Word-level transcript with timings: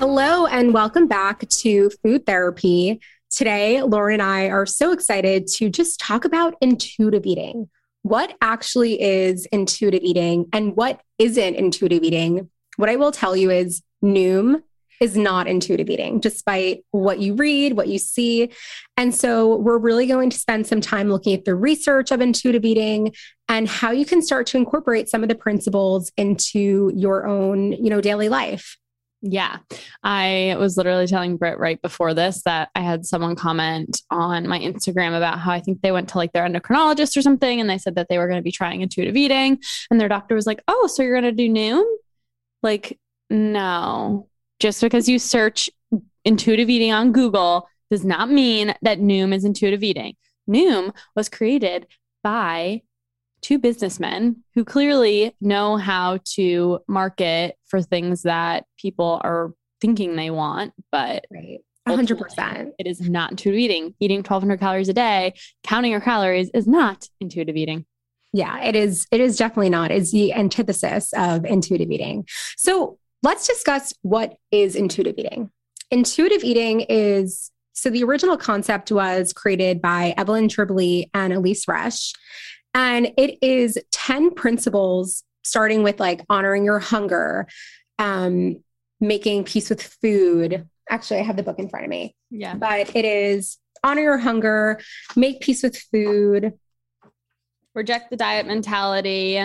Hello, 0.00 0.46
and 0.46 0.72
welcome 0.72 1.06
back 1.06 1.46
to 1.46 1.90
Food 2.02 2.24
Therapy. 2.24 3.02
Today, 3.30 3.82
Lauren 3.82 4.14
and 4.14 4.22
I 4.22 4.48
are 4.48 4.64
so 4.64 4.92
excited 4.92 5.46
to 5.56 5.68
just 5.68 6.00
talk 6.00 6.24
about 6.24 6.56
intuitive 6.62 7.26
eating. 7.26 7.68
What 8.00 8.34
actually 8.40 8.98
is 8.98 9.44
intuitive 9.52 10.02
eating 10.02 10.46
and 10.54 10.74
what 10.74 11.02
isn't 11.18 11.54
intuitive 11.54 12.02
eating? 12.02 12.48
What 12.76 12.88
I 12.88 12.96
will 12.96 13.12
tell 13.12 13.36
you 13.36 13.50
is 13.50 13.82
Noom 14.02 14.62
is 15.02 15.18
not 15.18 15.46
intuitive 15.46 15.90
eating, 15.90 16.18
despite 16.18 16.82
what 16.92 17.18
you 17.18 17.34
read, 17.34 17.74
what 17.74 17.88
you 17.88 17.98
see. 17.98 18.48
And 18.96 19.14
so 19.14 19.56
we're 19.56 19.76
really 19.76 20.06
going 20.06 20.30
to 20.30 20.38
spend 20.38 20.66
some 20.66 20.80
time 20.80 21.10
looking 21.10 21.34
at 21.34 21.44
the 21.44 21.54
research 21.54 22.10
of 22.10 22.22
intuitive 22.22 22.64
eating 22.64 23.12
and 23.50 23.68
how 23.68 23.90
you 23.90 24.06
can 24.06 24.22
start 24.22 24.46
to 24.46 24.56
incorporate 24.56 25.10
some 25.10 25.22
of 25.22 25.28
the 25.28 25.34
principles 25.34 26.10
into 26.16 26.90
your 26.96 27.26
own, 27.26 27.72
you 27.72 27.90
know, 27.90 28.00
daily 28.00 28.30
life. 28.30 28.78
Yeah. 29.22 29.58
I 30.02 30.56
was 30.58 30.76
literally 30.76 31.06
telling 31.06 31.36
Britt 31.36 31.58
right 31.58 31.80
before 31.82 32.14
this 32.14 32.42
that 32.44 32.70
I 32.74 32.80
had 32.80 33.04
someone 33.04 33.36
comment 33.36 34.00
on 34.10 34.48
my 34.48 34.58
Instagram 34.58 35.14
about 35.16 35.38
how 35.38 35.50
I 35.52 35.60
think 35.60 35.82
they 35.82 35.92
went 35.92 36.08
to 36.10 36.18
like 36.18 36.32
their 36.32 36.48
endocrinologist 36.48 37.16
or 37.16 37.22
something 37.22 37.60
and 37.60 37.68
they 37.68 37.76
said 37.76 37.96
that 37.96 38.08
they 38.08 38.16
were 38.16 38.28
going 38.28 38.38
to 38.38 38.44
be 38.44 38.52
trying 38.52 38.80
intuitive 38.80 39.16
eating. 39.16 39.58
And 39.90 40.00
their 40.00 40.08
doctor 40.08 40.34
was 40.34 40.46
like, 40.46 40.62
Oh, 40.68 40.86
so 40.86 41.02
you're 41.02 41.20
going 41.20 41.36
to 41.36 41.48
do 41.48 41.52
Noom? 41.52 41.84
Like, 42.62 42.98
no. 43.28 44.28
Just 44.58 44.80
because 44.80 45.08
you 45.08 45.18
search 45.18 45.68
intuitive 46.24 46.70
eating 46.70 46.92
on 46.92 47.12
Google 47.12 47.68
does 47.90 48.04
not 48.04 48.30
mean 48.30 48.74
that 48.82 49.00
Noom 49.00 49.34
is 49.34 49.44
intuitive 49.44 49.82
eating. 49.82 50.16
Noom 50.48 50.94
was 51.14 51.28
created 51.28 51.86
by 52.22 52.82
two 53.42 53.58
businessmen 53.58 54.44
who 54.54 54.64
clearly 54.64 55.34
know 55.40 55.76
how 55.76 56.18
to 56.34 56.80
market 56.88 57.56
for 57.66 57.80
things 57.82 58.22
that 58.22 58.64
people 58.78 59.20
are 59.24 59.52
thinking 59.80 60.16
they 60.16 60.30
want, 60.30 60.72
but 60.92 61.24
right. 61.30 61.60
100%. 61.88 62.72
It 62.78 62.86
is 62.86 63.00
not 63.00 63.30
intuitive 63.32 63.58
eating. 63.58 63.94
Eating 64.00 64.18
1200 64.18 64.60
calories 64.60 64.88
a 64.88 64.92
day, 64.92 65.34
counting 65.64 65.90
your 65.90 66.00
calories 66.00 66.50
is 66.54 66.66
not 66.66 67.08
intuitive 67.20 67.56
eating. 67.56 67.86
Yeah, 68.32 68.62
it 68.62 68.76
is 68.76 69.06
it 69.10 69.20
is 69.20 69.36
definitely 69.36 69.70
not. 69.70 69.90
It's 69.90 70.12
the 70.12 70.32
antithesis 70.32 71.12
of 71.14 71.44
intuitive 71.44 71.90
eating. 71.90 72.26
So, 72.56 72.98
let's 73.24 73.46
discuss 73.48 73.92
what 74.02 74.36
is 74.52 74.76
intuitive 74.76 75.16
eating. 75.18 75.50
Intuitive 75.90 76.44
eating 76.44 76.82
is 76.82 77.50
so 77.72 77.90
the 77.90 78.04
original 78.04 78.36
concept 78.36 78.92
was 78.92 79.32
created 79.32 79.80
by 79.80 80.14
Evelyn 80.16 80.48
Tribole 80.48 81.08
and 81.14 81.32
Elise 81.32 81.64
Resch. 81.66 82.12
And 82.74 83.12
it 83.16 83.38
is 83.42 83.78
10 83.90 84.34
principles, 84.34 85.22
starting 85.42 85.82
with 85.82 85.98
like 85.98 86.22
honoring 86.28 86.64
your 86.64 86.78
hunger, 86.78 87.46
um, 87.98 88.62
making 89.00 89.44
peace 89.44 89.70
with 89.70 89.82
food. 89.82 90.68
Actually, 90.88 91.20
I 91.20 91.22
have 91.22 91.36
the 91.36 91.42
book 91.42 91.58
in 91.58 91.68
front 91.68 91.84
of 91.84 91.90
me. 91.90 92.14
Yeah. 92.30 92.54
But 92.54 92.94
it 92.94 93.04
is 93.04 93.58
honor 93.82 94.02
your 94.02 94.18
hunger, 94.18 94.80
make 95.16 95.40
peace 95.40 95.62
with 95.62 95.76
food, 95.76 96.52
reject 97.74 98.10
the 98.10 98.16
diet 98.16 98.46
mentality, 98.46 99.38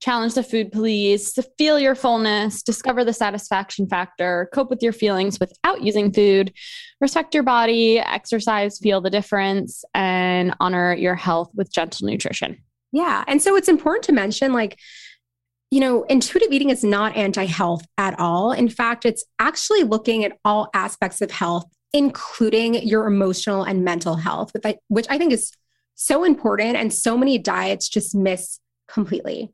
challenge 0.00 0.34
the 0.34 0.42
food 0.42 0.72
police, 0.72 1.32
to 1.32 1.42
feel 1.56 1.78
your 1.78 1.94
fullness, 1.94 2.62
discover 2.62 3.04
the 3.04 3.12
satisfaction 3.12 3.88
factor, 3.88 4.48
cope 4.52 4.70
with 4.70 4.82
your 4.82 4.92
feelings 4.92 5.40
without 5.40 5.82
using 5.82 6.12
food, 6.12 6.52
respect 7.00 7.34
your 7.34 7.42
body, 7.42 7.98
exercise, 7.98 8.78
feel 8.78 9.00
the 9.00 9.10
difference, 9.10 9.84
and 9.94 10.54
honor 10.60 10.94
your 10.94 11.14
health 11.14 11.50
with 11.54 11.72
gentle 11.72 12.06
nutrition. 12.06 12.62
Yeah. 12.92 13.24
And 13.26 13.40
so 13.40 13.56
it's 13.56 13.68
important 13.68 14.04
to 14.04 14.12
mention 14.12 14.52
like, 14.52 14.78
you 15.70 15.80
know, 15.80 16.04
intuitive 16.04 16.52
eating 16.52 16.70
is 16.70 16.84
not 16.84 17.16
anti 17.16 17.44
health 17.44 17.84
at 17.98 18.18
all. 18.20 18.52
In 18.52 18.68
fact, 18.68 19.04
it's 19.04 19.24
actually 19.38 19.82
looking 19.82 20.24
at 20.24 20.38
all 20.44 20.68
aspects 20.74 21.20
of 21.20 21.30
health, 21.30 21.64
including 21.92 22.74
your 22.86 23.06
emotional 23.06 23.64
and 23.64 23.84
mental 23.84 24.16
health, 24.16 24.52
which 24.88 25.06
I 25.08 25.18
think 25.18 25.32
is 25.32 25.52
so 25.94 26.24
important 26.24 26.76
and 26.76 26.92
so 26.92 27.16
many 27.16 27.38
diets 27.38 27.88
just 27.88 28.14
miss 28.14 28.60
completely. 28.86 29.52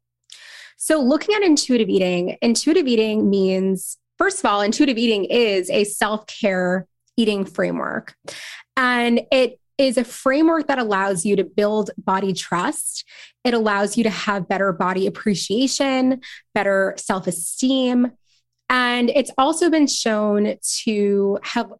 So, 0.84 1.00
looking 1.00 1.36
at 1.36 1.42
intuitive 1.44 1.88
eating, 1.88 2.36
intuitive 2.42 2.88
eating 2.88 3.30
means, 3.30 3.98
first 4.18 4.40
of 4.40 4.46
all, 4.46 4.62
intuitive 4.62 4.98
eating 4.98 5.26
is 5.26 5.70
a 5.70 5.84
self 5.84 6.26
care 6.26 6.88
eating 7.16 7.44
framework. 7.44 8.16
And 8.76 9.20
it 9.30 9.60
is 9.78 9.96
a 9.96 10.02
framework 10.02 10.66
that 10.66 10.80
allows 10.80 11.24
you 11.24 11.36
to 11.36 11.44
build 11.44 11.92
body 11.96 12.32
trust. 12.32 13.04
It 13.44 13.54
allows 13.54 13.96
you 13.96 14.02
to 14.02 14.10
have 14.10 14.48
better 14.48 14.72
body 14.72 15.06
appreciation, 15.06 16.20
better 16.52 16.94
self 16.96 17.28
esteem. 17.28 18.10
And 18.68 19.08
it's 19.10 19.30
also 19.38 19.70
been 19.70 19.86
shown 19.86 20.56
to 20.84 21.38
have 21.44 21.72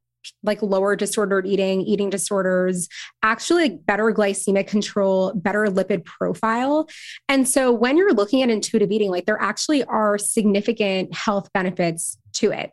like 0.43 0.63
lower 0.63 0.97
disordered 0.97 1.47
eating, 1.47 1.83
eating 1.83 2.11
disorders, 2.11 2.89
actually 3.23 3.63
like 3.63 3.87
better 3.87 4.13
glycemic 4.13 4.67
control, 4.67 5.33
better 5.35 5.67
lipid 5.67 6.05
profile. 6.05 6.89
And 7.29 7.49
so 7.49 7.73
when 7.73 7.97
you're 7.97 8.15
looking 8.15 8.43
at 8.43 8.51
intuitive 8.51 8.91
eating, 8.91 9.11
like 9.11 9.27
there 9.27 9.41
actually 9.41 9.85
are 9.85 10.19
significant 10.19 11.15
health 11.15 11.53
benefits 11.53 12.19
to 12.35 12.51
it. 12.51 12.71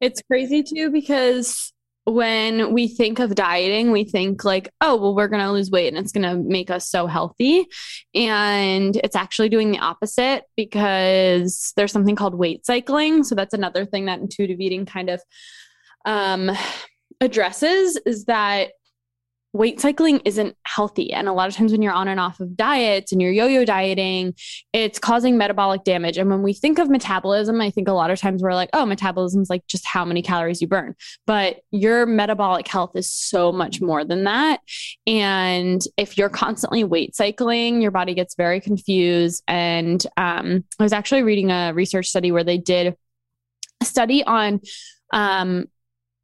It's 0.00 0.22
crazy 0.28 0.62
too 0.62 0.90
because 0.90 1.72
when 2.04 2.72
we 2.72 2.88
think 2.88 3.20
of 3.20 3.34
dieting, 3.34 3.92
we 3.92 4.04
think 4.04 4.44
like, 4.44 4.72
oh, 4.80 4.96
well, 4.96 5.14
we're 5.14 5.28
going 5.28 5.42
to 5.42 5.52
lose 5.52 5.70
weight 5.70 5.88
and 5.88 5.96
it's 5.96 6.10
going 6.10 6.28
to 6.28 6.36
make 6.36 6.70
us 6.70 6.90
so 6.90 7.06
healthy. 7.06 7.66
And 8.14 8.96
it's 8.96 9.14
actually 9.14 9.48
doing 9.48 9.70
the 9.70 9.78
opposite 9.78 10.44
because 10.56 11.72
there's 11.76 11.92
something 11.92 12.16
called 12.16 12.34
weight 12.34 12.66
cycling. 12.66 13.22
So 13.22 13.36
that's 13.36 13.54
another 13.54 13.84
thing 13.84 14.06
that 14.06 14.18
intuitive 14.18 14.58
eating 14.60 14.84
kind 14.84 15.10
of 15.10 15.22
um, 16.04 16.50
addresses 17.22 17.98
is 18.04 18.24
that 18.24 18.72
weight 19.54 19.78
cycling 19.80 20.18
isn't 20.24 20.56
healthy. 20.64 21.12
And 21.12 21.28
a 21.28 21.32
lot 21.32 21.46
of 21.46 21.54
times 21.54 21.72
when 21.72 21.82
you're 21.82 21.92
on 21.92 22.08
and 22.08 22.18
off 22.18 22.40
of 22.40 22.56
diets 22.56 23.12
and 23.12 23.20
you're 23.20 23.30
yo 23.30 23.46
yo 23.46 23.66
dieting, 23.66 24.34
it's 24.72 24.98
causing 24.98 25.36
metabolic 25.36 25.84
damage. 25.84 26.16
And 26.16 26.30
when 26.30 26.42
we 26.42 26.54
think 26.54 26.78
of 26.78 26.88
metabolism, 26.88 27.60
I 27.60 27.70
think 27.70 27.86
a 27.86 27.92
lot 27.92 28.10
of 28.10 28.18
times 28.18 28.42
we're 28.42 28.54
like, 28.54 28.70
oh, 28.72 28.86
metabolism 28.86 29.42
is 29.42 29.50
like 29.50 29.66
just 29.66 29.86
how 29.86 30.06
many 30.06 30.22
calories 30.22 30.62
you 30.62 30.68
burn. 30.68 30.94
But 31.26 31.60
your 31.70 32.06
metabolic 32.06 32.66
health 32.66 32.92
is 32.94 33.12
so 33.12 33.52
much 33.52 33.82
more 33.82 34.04
than 34.04 34.24
that. 34.24 34.60
And 35.06 35.82
if 35.98 36.16
you're 36.16 36.30
constantly 36.30 36.82
weight 36.82 37.14
cycling, 37.14 37.82
your 37.82 37.90
body 37.90 38.14
gets 38.14 38.34
very 38.34 38.60
confused. 38.60 39.44
And 39.46 40.04
um, 40.16 40.64
I 40.78 40.82
was 40.82 40.94
actually 40.94 41.24
reading 41.24 41.50
a 41.50 41.72
research 41.74 42.08
study 42.08 42.32
where 42.32 42.44
they 42.44 42.58
did 42.58 42.96
a 43.82 43.84
study 43.84 44.24
on 44.24 44.62
um, 45.12 45.66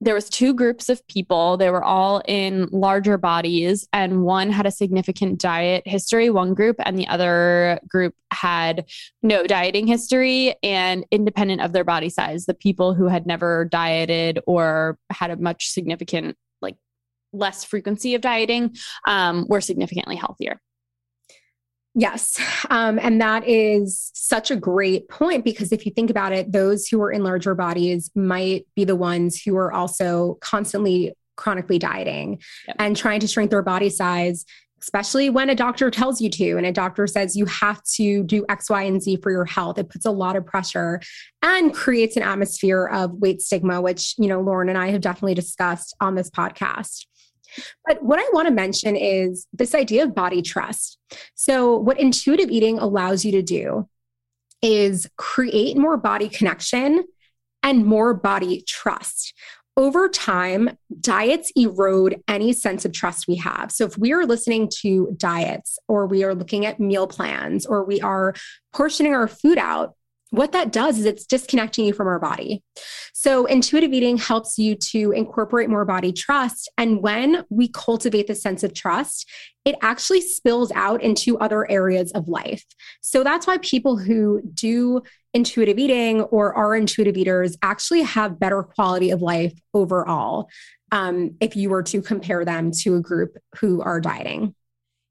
there 0.01 0.15
was 0.15 0.29
two 0.29 0.55
groups 0.55 0.89
of 0.89 1.07
people. 1.09 1.57
They 1.57 1.71
were 1.71 1.83
all 1.83 2.23
in 2.27 2.69
larger 2.71 3.19
bodies 3.19 3.89
and 3.93 4.23
one 4.23 4.51
had 4.51 4.67
a 4.67 4.71
significant 4.71 5.41
diet 5.41 5.83
history 5.87 6.31
one 6.31 6.55
group 6.55 6.77
and 6.85 6.99
the 6.99 7.09
other 7.09 7.81
group 7.89 8.15
had 8.33 8.89
no 9.23 9.45
dieting 9.47 9.87
history 9.87 10.55
and 10.63 11.05
independent 11.11 11.63
of 11.63 11.73
their 11.73 11.85
body 11.85 12.11
size. 12.11 12.47
The 12.47 12.55
people 12.55 12.95
who 12.95 13.09
had 13.09 13.27
never 13.27 13.65
dieted 13.65 14.39
or 14.47 14.99
had 15.11 15.31
a 15.31 15.37
much 15.37 15.69
significant 15.69 16.37
like 16.63 16.77
less 17.33 17.65
frequency 17.65 18.15
of 18.15 18.21
dieting 18.21 18.77
um, 19.05 19.47
were 19.49 19.61
significantly 19.61 20.17
healthier 20.17 20.61
Yes. 21.99 22.41
Um, 22.71 23.01
and 23.03 23.21
that 23.21 23.47
is 23.49 24.13
such 24.15 24.53
a 24.53 24.57
great 24.57 25.09
point 25.09 25.45
because 25.45 25.73
if 25.73 25.85
you 25.85 25.91
think 25.91 26.11
about 26.11 26.33
it, 26.33 26.53
those 26.53 26.87
who 26.87 27.03
are 27.03 27.11
in 27.11 27.25
larger 27.25 27.57
bodies 27.57 28.09
might 28.15 28.69
be 28.77 28.85
the 28.85 28.95
ones 28.95 29.43
who 29.43 29.57
are 29.57 29.73
also 29.73 30.39
constantly 30.41 31.13
chronically 31.35 31.77
dieting 31.77 32.41
yep. 32.69 32.77
and 32.79 32.97
trying 32.97 33.19
to 33.19 33.27
shrink 33.27 33.51
their 33.51 33.63
body 33.63 33.91
size, 33.91 34.45
especially 34.81 35.29
when 35.29 35.51
a 35.51 35.57
doctor 35.57 35.91
tells 35.91 36.21
you 36.21 36.31
to 36.31 36.57
and 36.57 36.67
a 36.67 36.73
doctor 36.73 37.09
says 37.09 37.35
you 37.35 37.47
have 37.47 37.83
to 37.83 38.23
do 38.23 38.47
X, 38.49 38.71
Y, 38.71 38.83
and 38.85 39.03
Z 39.03 39.17
for 39.17 39.33
your 39.33 39.45
health. 39.45 39.77
It 39.77 39.89
puts 39.89 40.07
a 40.07 40.13
lot 40.13 40.37
of 40.37 40.47
pressure 40.47 41.01
and 41.43 41.75
creates 41.75 42.17
an 42.17 42.23
atmosphere 42.23 42.87
of 42.87 43.15
weight 43.15 43.43
stigma, 43.43 43.81
which, 43.81 44.15
you 44.19 44.29
know, 44.29 44.41
Lauren 44.41 44.69
and 44.69 44.79
I 44.79 44.91
have 44.91 45.01
definitely 45.01 45.35
discussed 45.35 45.97
on 46.01 46.15
this 46.15 46.31
podcast. 46.31 47.07
But 47.87 48.03
what 48.03 48.19
I 48.19 48.29
want 48.33 48.49
to 48.49 48.55
mention 48.55 48.97
is 48.97 49.47
this 49.53 49.75
idea 49.75 50.05
of 50.05 50.15
body 50.15 50.43
trust. 50.43 50.99
So, 51.35 51.77
what 51.77 52.01
intuitive 52.01 52.51
eating 52.51 52.79
allows 52.79 53.25
you 53.25 53.33
to 53.33 53.43
do 53.43 53.89
is 54.63 55.09
create 55.17 55.77
more 55.77 55.97
body 55.97 56.29
connection 56.29 57.05
and 57.63 57.87
more 57.87 58.15
body 58.15 58.65
trust. 58.67 59.35
Over 59.77 60.09
time, 60.09 60.77
diets 61.01 61.53
erode 61.55 62.21
any 62.27 62.53
sense 62.53 62.85
of 62.85 62.93
trust 62.93 63.29
we 63.29 63.37
have. 63.37 63.71
So, 63.71 63.85
if 63.85 63.97
we 63.97 64.13
are 64.13 64.27
listening 64.27 64.69
to 64.81 65.15
diets 65.17 65.79
or 65.89 66.07
we 66.07 66.25
are 66.25 66.35
looking 66.35 66.67
at 66.67 66.81
meal 66.81 67.07
plans 67.07 67.65
or 67.65 67.85
we 67.85 68.01
are 68.01 68.35
portioning 68.73 69.15
our 69.15 69.29
food 69.29 69.59
out, 69.59 69.95
what 70.31 70.53
that 70.53 70.73
does 70.73 70.99
is 70.99 71.05
it's 71.05 71.27
disconnecting 71.27 71.87
you 71.87 71.93
from 71.93 72.07
our 72.07 72.19
body. 72.19 72.63
So, 73.15 73.47
intuitive 73.47 73.93
eating 73.93 74.19
helps 74.19 74.59
you 74.59 74.75
to 74.75 75.13
incorporate 75.13 75.71
more 75.71 75.85
body 75.85 76.13
trust. 76.13 76.71
And 76.77 77.03
when 77.03 77.45
we 77.49 77.69
cultivate 77.69 78.27
the 78.27 78.35
sense 78.35 78.63
of 78.63 78.75
trust, 78.75 79.29
it 79.65 79.77
actually 79.81 80.21
spills 80.21 80.71
out 80.73 81.03
into 81.03 81.39
other 81.39 81.71
areas 81.71 82.13
of 82.13 82.29
life. 82.29 82.65
So, 83.03 83.25
that's 83.25 83.47
why 83.47 83.59
people 83.59 83.97
who 83.97 84.43
do 84.53 85.03
intuitive 85.35 85.79
eating 85.79 86.23
or 86.23 86.55
are 86.55 86.75
intuitive 86.75 87.17
eaters 87.17 87.57
actually 87.63 88.03
have 88.03 88.39
better 88.39 88.63
quality 88.63 89.11
of 89.11 89.23
life 89.23 89.55
overall. 89.73 90.49
Um, 90.91 91.37
if 91.41 91.55
you 91.55 91.69
were 91.69 91.83
to 91.85 92.01
compare 92.01 92.45
them 92.45 92.71
to 92.81 92.97
a 92.97 93.01
group 93.01 93.37
who 93.61 93.83
are 93.83 94.01
dieting. 94.01 94.55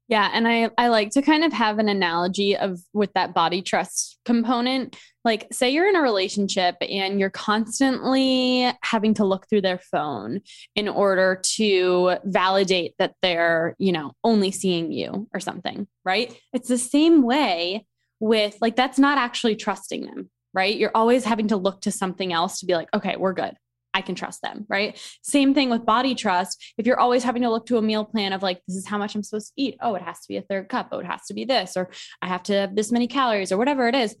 Yeah, 0.08 0.30
and 0.32 0.48
I 0.48 0.70
I 0.78 0.88
like 0.88 1.10
to 1.10 1.22
kind 1.22 1.44
of 1.44 1.52
have 1.52 1.78
an 1.78 1.88
analogy 1.90 2.56
of 2.56 2.80
with 2.94 3.12
that 3.12 3.34
body 3.34 3.60
trust 3.60 4.18
component. 4.24 4.96
Like 5.22 5.46
say 5.52 5.68
you're 5.68 5.88
in 5.88 5.96
a 5.96 6.00
relationship 6.00 6.76
and 6.80 7.20
you're 7.20 7.28
constantly 7.28 8.72
having 8.82 9.12
to 9.14 9.26
look 9.26 9.46
through 9.48 9.60
their 9.60 9.78
phone 9.78 10.40
in 10.74 10.88
order 10.88 11.38
to 11.56 12.16
validate 12.24 12.94
that 12.98 13.14
they're, 13.20 13.76
you 13.78 13.92
know, 13.92 14.12
only 14.24 14.50
seeing 14.50 14.90
you 14.90 15.28
or 15.34 15.40
something, 15.40 15.86
right? 16.06 16.34
It's 16.54 16.68
the 16.68 16.78
same 16.78 17.22
way 17.22 17.84
with 18.18 18.56
like 18.62 18.76
that's 18.76 18.98
not 18.98 19.18
actually 19.18 19.56
trusting 19.56 20.06
them, 20.06 20.30
right? 20.54 20.74
You're 20.74 20.92
always 20.94 21.24
having 21.24 21.48
to 21.48 21.56
look 21.58 21.82
to 21.82 21.90
something 21.90 22.32
else 22.32 22.60
to 22.60 22.66
be 22.66 22.74
like, 22.74 22.88
okay, 22.94 23.16
we're 23.18 23.34
good. 23.34 23.54
I 23.98 24.00
can 24.00 24.14
trust 24.14 24.42
them, 24.42 24.64
right? 24.68 24.96
Same 25.22 25.54
thing 25.54 25.70
with 25.70 25.84
body 25.84 26.14
trust. 26.14 26.74
If 26.78 26.86
you're 26.86 27.00
always 27.00 27.24
having 27.24 27.42
to 27.42 27.50
look 27.50 27.66
to 27.66 27.78
a 27.78 27.82
meal 27.82 28.04
plan 28.04 28.32
of 28.32 28.44
like, 28.44 28.62
this 28.68 28.76
is 28.76 28.86
how 28.86 28.96
much 28.96 29.16
I'm 29.16 29.24
supposed 29.24 29.48
to 29.48 29.60
eat. 29.60 29.76
Oh, 29.82 29.96
it 29.96 30.02
has 30.02 30.20
to 30.20 30.28
be 30.28 30.36
a 30.36 30.42
third 30.42 30.68
cup. 30.68 30.90
Oh, 30.92 31.00
it 31.00 31.06
has 31.06 31.26
to 31.26 31.34
be 31.34 31.44
this, 31.44 31.76
or 31.76 31.90
I 32.22 32.28
have 32.28 32.44
to 32.44 32.52
have 32.52 32.76
this 32.76 32.92
many 32.92 33.08
calories, 33.08 33.50
or 33.50 33.58
whatever 33.58 33.88
it 33.88 33.96
is. 33.96 34.14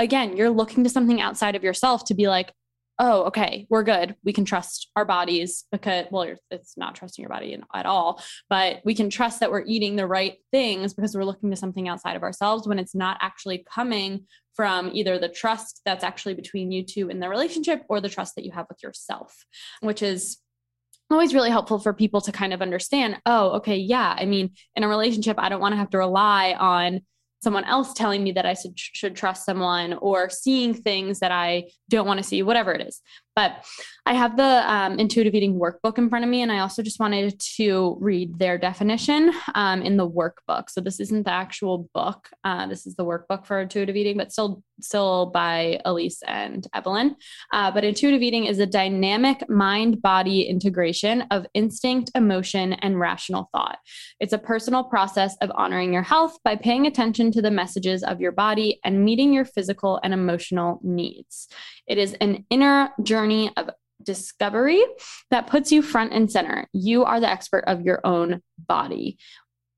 Again, 0.00 0.36
you're 0.36 0.50
looking 0.50 0.82
to 0.82 0.90
something 0.90 1.20
outside 1.20 1.54
of 1.54 1.62
yourself 1.62 2.04
to 2.06 2.14
be 2.14 2.26
like, 2.26 2.52
oh, 2.98 3.24
okay, 3.24 3.66
we're 3.68 3.82
good. 3.82 4.14
We 4.24 4.32
can 4.32 4.44
trust 4.44 4.90
our 4.96 5.04
bodies 5.04 5.64
because, 5.72 6.06
well, 6.10 6.34
it's 6.50 6.76
not 6.76 6.94
trusting 6.94 7.22
your 7.22 7.30
body 7.30 7.58
at 7.74 7.86
all, 7.86 8.22
but 8.48 8.80
we 8.84 8.94
can 8.94 9.10
trust 9.10 9.40
that 9.40 9.50
we're 9.50 9.64
eating 9.66 9.96
the 9.96 10.06
right 10.06 10.36
things 10.50 10.94
because 10.94 11.14
we're 11.14 11.24
looking 11.24 11.50
to 11.50 11.56
something 11.56 11.88
outside 11.88 12.16
of 12.16 12.22
ourselves 12.22 12.66
when 12.66 12.78
it's 12.78 12.94
not 12.94 13.16
actually 13.20 13.64
coming 13.72 14.26
from 14.54 14.90
either 14.92 15.18
the 15.18 15.28
trust 15.28 15.80
that's 15.84 16.04
actually 16.04 16.34
between 16.34 16.70
you 16.70 16.84
two 16.84 17.08
in 17.08 17.20
the 17.20 17.28
relationship 17.28 17.82
or 17.88 18.00
the 18.00 18.08
trust 18.08 18.34
that 18.36 18.44
you 18.44 18.52
have 18.52 18.66
with 18.68 18.82
yourself, 18.82 19.46
which 19.80 20.02
is 20.02 20.38
always 21.10 21.34
really 21.34 21.50
helpful 21.50 21.78
for 21.78 21.92
people 21.92 22.22
to 22.22 22.32
kind 22.32 22.54
of 22.54 22.62
understand 22.62 23.20
oh 23.26 23.50
okay 23.50 23.76
yeah 23.76 24.16
i 24.18 24.24
mean 24.24 24.50
in 24.76 24.82
a 24.82 24.88
relationship 24.88 25.36
i 25.38 25.50
don't 25.50 25.60
want 25.60 25.72
to 25.72 25.76
have 25.76 25.90
to 25.90 25.98
rely 25.98 26.54
on 26.58 27.02
someone 27.42 27.64
else 27.64 27.92
telling 27.92 28.22
me 28.22 28.32
that 28.32 28.46
I 28.46 28.54
should, 28.54 28.78
should 28.78 29.16
trust 29.16 29.44
someone 29.44 29.94
or 29.94 30.30
seeing 30.30 30.74
things 30.74 31.18
that 31.18 31.32
I 31.32 31.64
don't 31.90 32.06
want 32.06 32.18
to 32.18 32.24
see, 32.24 32.42
whatever 32.42 32.72
it 32.72 32.86
is. 32.86 33.00
But 33.34 33.64
I 34.04 34.14
have 34.14 34.36
the 34.36 34.70
um, 34.70 34.98
intuitive 34.98 35.34
eating 35.34 35.58
workbook 35.58 35.96
in 35.96 36.10
front 36.10 36.24
of 36.24 36.30
me, 36.30 36.42
and 36.42 36.52
I 36.52 36.58
also 36.58 36.82
just 36.82 37.00
wanted 37.00 37.38
to 37.56 37.96
read 38.00 38.38
their 38.38 38.58
definition 38.58 39.32
um, 39.54 39.80
in 39.80 39.96
the 39.96 40.08
workbook. 40.08 40.68
So 40.68 40.80
this 40.80 41.00
isn't 41.00 41.24
the 41.24 41.32
actual 41.32 41.88
book. 41.94 42.28
Uh, 42.44 42.66
this 42.66 42.86
is 42.86 42.94
the 42.96 43.04
workbook 43.04 43.46
for 43.46 43.60
intuitive 43.60 43.96
eating, 43.96 44.18
but 44.18 44.32
still, 44.32 44.62
still 44.80 45.26
by 45.26 45.80
Elise 45.84 46.20
and 46.26 46.66
Evelyn. 46.74 47.16
Uh, 47.54 47.70
but 47.70 47.84
intuitive 47.84 48.20
eating 48.20 48.44
is 48.44 48.58
a 48.58 48.66
dynamic 48.66 49.48
mind-body 49.48 50.42
integration 50.42 51.22
of 51.30 51.46
instinct, 51.54 52.10
emotion, 52.14 52.74
and 52.74 53.00
rational 53.00 53.48
thought. 53.52 53.78
It's 54.20 54.34
a 54.34 54.38
personal 54.38 54.84
process 54.84 55.36
of 55.40 55.50
honoring 55.54 55.92
your 55.92 56.02
health 56.02 56.36
by 56.44 56.56
paying 56.56 56.86
attention 56.86 57.32
to 57.32 57.40
the 57.40 57.50
messages 57.50 58.02
of 58.02 58.20
your 58.20 58.32
body 58.32 58.78
and 58.84 59.04
meeting 59.04 59.32
your 59.32 59.44
physical 59.44 60.00
and 60.02 60.12
emotional 60.12 60.80
needs. 60.82 61.48
It 61.86 61.98
is 61.98 62.14
an 62.14 62.44
inner 62.50 62.90
journey 63.02 63.21
of 63.56 63.70
discovery 64.02 64.84
that 65.30 65.46
puts 65.46 65.70
you 65.70 65.82
front 65.82 66.12
and 66.12 66.30
center. 66.30 66.66
You 66.72 67.04
are 67.04 67.20
the 67.20 67.30
expert 67.30 67.64
of 67.66 67.82
your 67.82 68.00
own 68.04 68.42
body. 68.58 69.18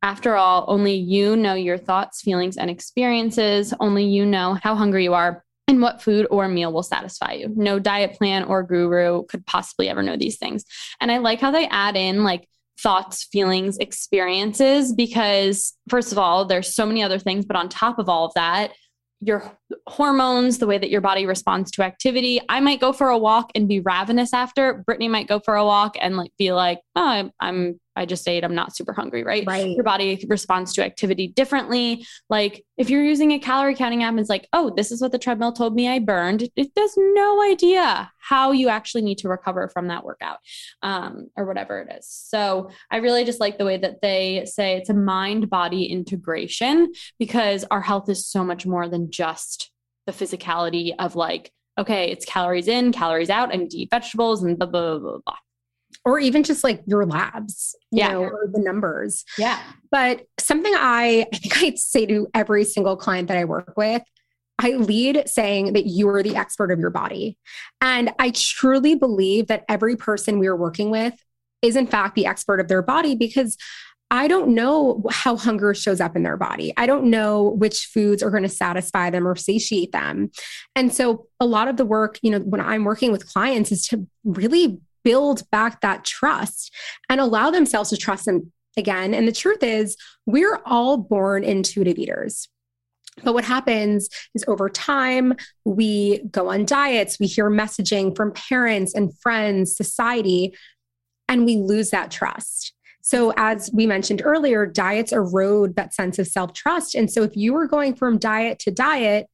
After 0.03 0.37
all, 0.37 0.65
only 0.69 0.95
you 0.95 1.37
know 1.37 1.55
your 1.55 1.79
thoughts, 1.79 2.21
feelings, 2.21 2.57
and 2.57 2.71
experiences. 2.71 3.73
Only 3.81 4.05
you 4.05 4.27
know 4.27 4.55
how 4.63 4.75
hungry 4.75 5.05
you 5.05 5.15
are 5.15 5.45
and 5.67 5.81
what 5.81 6.03
food 6.03 6.27
or 6.31 6.47
meal 6.47 6.73
will 6.73 6.83
satisfy 6.83 7.33
you. 7.33 7.53
No 7.57 7.79
diet 7.79 8.15
plan 8.19 8.45
or 8.45 8.63
guru 8.63 9.25
could 9.25 9.47
possibly 9.47 9.89
ever 9.89 10.03
know 10.03 10.17
these 10.17 10.37
things. 10.37 10.65
And 11.01 11.11
I 11.11 11.19
like 11.19 11.41
how 11.41 11.51
they 11.51 11.67
add 11.69 11.97
in 11.97 12.23
like 12.23 12.49
thoughts, 12.79 13.25
feelings, 13.25 13.79
experiences, 13.79 14.93
because 14.93 15.75
first 15.89 16.13
of 16.13 16.19
all, 16.19 16.45
there's 16.45 16.75
so 16.75 16.85
many 16.85 17.03
other 17.03 17.19
things, 17.19 17.47
but 17.47 17.57
on 17.57 17.69
top 17.69 17.99
of 17.99 18.09
all 18.09 18.27
of 18.27 18.35
that, 18.35 18.73
your 19.27 19.59
hormones, 19.87 20.59
the 20.59 20.67
way 20.67 20.79
that 20.79 20.91
your 20.91 21.01
body 21.01 21.27
responds 21.27 21.71
to 21.73 21.83
activity. 21.83 22.41
I 22.49 22.61
might 22.61 22.81
go 22.81 22.93
for 22.93 23.09
a 23.09 23.19
walk 23.19 23.51
and 23.55 23.69
be 23.69 23.81
ravenous 23.81 24.33
after. 24.33 24.83
Brittany 24.87 25.09
might 25.09 25.29
go 25.29 25.41
for 25.41 25.57
a 25.57 25.65
walk 25.65 25.97
and 26.01 26.17
like 26.17 26.33
be 26.39 26.53
like, 26.53 26.81
oh, 26.97 27.31
I'm 27.41 27.81
I 27.97 28.07
just 28.07 28.27
ate, 28.29 28.45
I'm 28.45 28.55
not 28.55 28.75
super 28.75 28.93
hungry, 28.93 29.23
right? 29.23 29.45
Right. 29.47 29.71
Your 29.71 29.85
body 29.85 30.25
responds 30.29 30.73
to 30.75 30.85
activity 30.85 31.29
differently. 31.29 32.07
Like 32.29 32.65
if 32.77 32.91
you're 32.91 33.05
using 33.05 33.33
a 33.33 33.39
calorie 33.39 33.75
counting 33.75 34.03
app, 34.03 34.17
it's 34.19 34.29
like, 34.29 34.49
oh, 34.53 34.73
this 34.77 34.91
is 34.91 35.01
what 35.01 35.13
the 35.13 35.19
treadmill 35.19 35.53
told 35.53 35.75
me 35.75 35.89
I 35.89 35.99
burned. 36.01 36.49
It 36.57 36.71
has 36.77 36.95
no 36.97 37.43
idea 37.43 38.11
how 38.19 38.53
you 38.53 38.69
actually 38.69 39.03
need 39.03 39.19
to 39.19 39.29
recover 39.29 39.69
from 39.69 39.89
that 39.89 40.05
workout 40.05 40.39
um, 40.83 41.29
or 41.37 41.45
whatever 41.45 41.79
it 41.81 41.95
is. 41.99 42.09
So 42.09 42.71
I 42.91 42.97
really 42.97 43.25
just 43.25 43.41
like 43.41 43.59
the 43.59 43.65
way 43.65 43.77
that 43.77 44.01
they 44.03 44.45
say 44.47 44.77
it's 44.77 44.91
a 44.91 44.95
mind 44.95 45.49
body 45.51 45.85
integration 45.87 46.93
because 47.19 47.65
our 47.71 47.81
health 47.81 48.09
is 48.09 48.27
so 48.27 48.43
much 48.43 48.67
more 48.67 48.89
than 48.89 49.11
just 49.11 49.71
the 50.07 50.13
physicality 50.13 50.95
of 50.99 51.17
like, 51.17 51.53
okay, 51.79 52.11
it's 52.11 52.25
calories 52.25 52.69
in, 52.69 52.93
calories 52.93 53.31
out, 53.31 53.53
and 53.53 53.73
eat 53.75 53.91
vegetables 53.91 54.43
and 54.43 54.59
blah, 54.59 54.67
blah, 54.67 54.99
blah, 54.99 54.99
blah, 54.99 55.19
blah 55.25 55.37
or 56.05 56.19
even 56.19 56.43
just 56.43 56.63
like 56.63 56.83
your 56.87 57.07
labs, 57.07 57.75
you 57.91 58.01
yeah. 58.01 58.13
know, 58.13 58.23
or 58.23 58.49
the 58.53 58.61
numbers. 58.61 59.25
Yeah. 59.39 59.59
But 59.91 60.27
something 60.39 60.73
I, 60.77 61.27
I 61.33 61.37
think 61.37 61.63
I 61.63 61.75
say 61.77 62.07
to 62.07 62.29
every 62.35 62.65
single 62.65 62.97
client 62.97 63.29
that 63.29 63.39
I 63.39 63.45
work 63.45 63.75
with, 63.77 64.03
I 64.59 64.73
lead 64.73 65.29
saying 65.29 65.73
that 65.73 65.87
you 65.87 66.09
are 66.09 66.23
the 66.23 66.37
expert 66.37 66.71
of 66.71 66.79
your 66.79 66.91
body. 66.91 67.39
And 67.81 68.13
I 68.19 68.31
truly 68.31 68.95
believe 68.95 69.49
that 69.49 69.65
every 69.69 69.97
person 69.97 70.39
we 70.39 70.47
are 70.47 70.57
working 70.57 70.91
with 70.91 71.15
is, 71.63 71.77
in 71.77 71.87
fact, 71.87 72.15
the 72.15 72.27
expert 72.27 72.61
of 72.61 72.69
their 72.69 72.83
body 72.83 73.15
because 73.15 73.57
I 74.11 74.29
don't 74.29 74.55
know 74.55 75.03
how 75.11 75.37
hunger 75.37 75.75
shows 75.75 76.01
up 76.01 76.15
in 76.15 76.23
their 76.23 76.37
body. 76.37 76.73
I 76.77 76.87
don't 76.87 77.07
know 77.07 77.43
which 77.43 77.87
foods 77.87 78.23
are 78.23 78.31
going 78.31 78.43
to 78.45 78.49
satisfy 78.49 79.11
them 79.11 79.27
or 79.27 79.35
satiate 79.35 79.91
them. 79.91 80.31
And 80.77 80.95
so 80.95 81.27
a 81.41 81.47
lot 81.47 81.67
of 81.67 81.79
the 81.79 81.87
work, 81.87 82.19
you 82.23 82.31
know, 82.31 82.39
when 82.39 82.61
I'm 82.61 82.85
working 82.85 83.11
with 83.11 83.27
clients 83.27 83.73
is 83.73 83.87
to 83.89 84.07
really 84.23 84.79
build 85.05 85.49
back 85.51 85.81
that 85.81 86.05
trust 86.05 86.75
and 87.09 87.21
allow 87.21 87.51
themselves 87.51 87.91
to 87.91 87.97
trust 87.97 88.25
them 88.25 88.53
again. 88.77 89.15
And 89.15 89.29
the 89.29 89.33
truth 89.33 89.63
is, 89.63 89.97
we're 90.27 90.61
all 90.65 90.97
born 90.97 91.45
intuitive 91.45 91.99
eaters. 91.99 92.49
But 93.23 93.35
what 93.35 93.45
happens 93.45 94.09
is 94.35 94.45
over 94.49 94.69
time, 94.69 95.35
we 95.65 96.19
go 96.31 96.51
on 96.51 96.65
diets, 96.65 97.21
we 97.21 97.27
hear 97.27 97.49
messaging 97.49 98.17
from 98.17 98.33
parents 98.33 98.95
and 98.95 99.17
friends, 99.21 99.77
society, 99.77 100.55
and 101.29 101.45
we 101.45 101.57
lose 101.57 101.91
that 101.91 102.11
trust. 102.11 102.73
So, 103.03 103.33
as 103.37 103.71
we 103.73 103.87
mentioned 103.87 104.23
earlier, 104.25 104.67
diets 104.67 105.13
erode 105.13 105.77
that 105.77 105.95
sense 105.95 106.19
of 106.19 106.27
self 106.27 106.55
trust. 106.55 106.95
And 106.95 107.11
so, 107.11 107.23
if 107.23 107.37
you 107.37 107.55
are 107.57 107.69
going 107.69 107.95
from 107.95 108.19
diet 108.19 108.59
to 108.61 108.71
diet, 108.71 109.29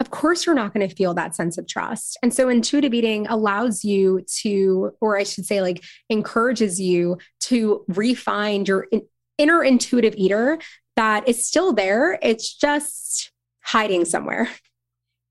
of 0.00 0.10
course 0.10 0.46
you're 0.46 0.54
not 0.54 0.72
going 0.72 0.88
to 0.88 0.94
feel 0.94 1.14
that 1.14 1.34
sense 1.34 1.58
of 1.58 1.66
trust. 1.66 2.18
And 2.22 2.32
so 2.32 2.48
intuitive 2.48 2.94
eating 2.94 3.26
allows 3.26 3.84
you 3.84 4.24
to, 4.42 4.92
or 5.00 5.18
I 5.18 5.24
should 5.24 5.44
say, 5.44 5.60
like 5.60 5.82
encourages 6.08 6.80
you 6.80 7.18
to 7.40 7.84
refine 7.88 8.64
your 8.64 8.86
in, 8.92 9.02
inner 9.38 9.62
intuitive 9.62 10.14
eater 10.16 10.58
that 10.96 11.28
is 11.28 11.46
still 11.46 11.72
there. 11.72 12.18
It's 12.22 12.54
just 12.54 13.32
hiding 13.62 14.04
somewhere. 14.04 14.48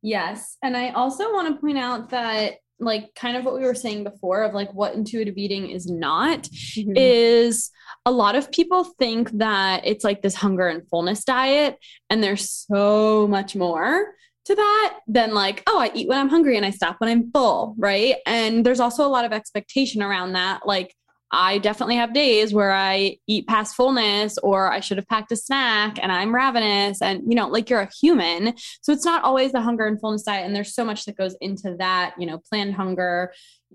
Yes. 0.01 0.57
And 0.61 0.77
I 0.77 0.89
also 0.89 1.31
want 1.33 1.53
to 1.53 1.59
point 1.59 1.77
out 1.77 2.09
that 2.11 2.55
like 2.79 3.13
kind 3.15 3.35
of 3.35 3.43
what 3.43 3.55
we 3.55 3.61
were 3.61 3.73
saying 3.73 4.03
before 4.03 4.43
of 4.43 4.53
like 4.53 4.71
what 4.73 4.93
intuitive 4.93 5.37
eating 5.37 5.69
is 5.69 5.89
not 5.89 6.43
mm-hmm. 6.43 6.93
is 6.95 7.71
a 8.05 8.11
lot 8.11 8.35
of 8.35 8.51
people 8.51 8.83
think 8.83 9.31
that 9.31 9.81
it's 9.85 10.03
like 10.03 10.21
this 10.21 10.35
hunger 10.35 10.67
and 10.67 10.87
fullness 10.87 11.23
diet 11.23 11.77
and 12.09 12.23
there's 12.23 12.49
so 12.49 13.27
much 13.27 13.55
more 13.55 14.13
to 14.47 14.55
that 14.55 14.99
than 15.07 15.33
like, 15.33 15.63
oh, 15.67 15.79
I 15.79 15.91
eat 15.93 16.07
when 16.07 16.17
I'm 16.17 16.29
hungry 16.29 16.57
and 16.57 16.65
I 16.65 16.71
stop 16.71 16.95
when 16.99 17.09
I'm 17.09 17.31
full, 17.31 17.75
right? 17.77 18.15
And 18.25 18.65
there's 18.65 18.79
also 18.79 19.05
a 19.05 19.09
lot 19.09 19.25
of 19.25 19.33
expectation 19.33 20.01
around 20.01 20.33
that. 20.33 20.65
Like, 20.65 20.95
I 21.31 21.57
definitely 21.57 21.97
have 21.97 22.13
days 22.13 22.53
where 22.53 22.71
I 22.71 23.17
eat 23.27 23.47
past 23.47 23.75
fullness 23.75 24.37
or 24.37 24.71
I 24.71 24.79
should 24.79 24.97
have 24.97 25.09
packed 25.09 25.31
a 25.33 25.35
snack 25.35 25.99
and 26.01 26.09
I'm 26.09 26.33
ravenous 26.33 27.01
and 27.01 27.21
you 27.27 27.35
know 27.35 27.49
like 27.49 27.69
you're 27.69 27.81
a 27.81 27.89
human 27.99 28.53
so 28.81 28.93
it's 28.93 29.03
not 29.03 29.23
always 29.23 29.51
the 29.51 29.61
hunger 29.61 29.85
and 29.87 29.99
fullness 29.99 30.23
diet 30.23 30.45
and 30.45 30.55
there's 30.55 30.73
so 30.73 30.85
much 30.85 31.03
that 31.05 31.17
goes 31.17 31.35
into 31.41 31.75
that 31.79 32.15
you 32.17 32.25
know 32.25 32.39
planned 32.49 32.75
hunger 32.75 33.33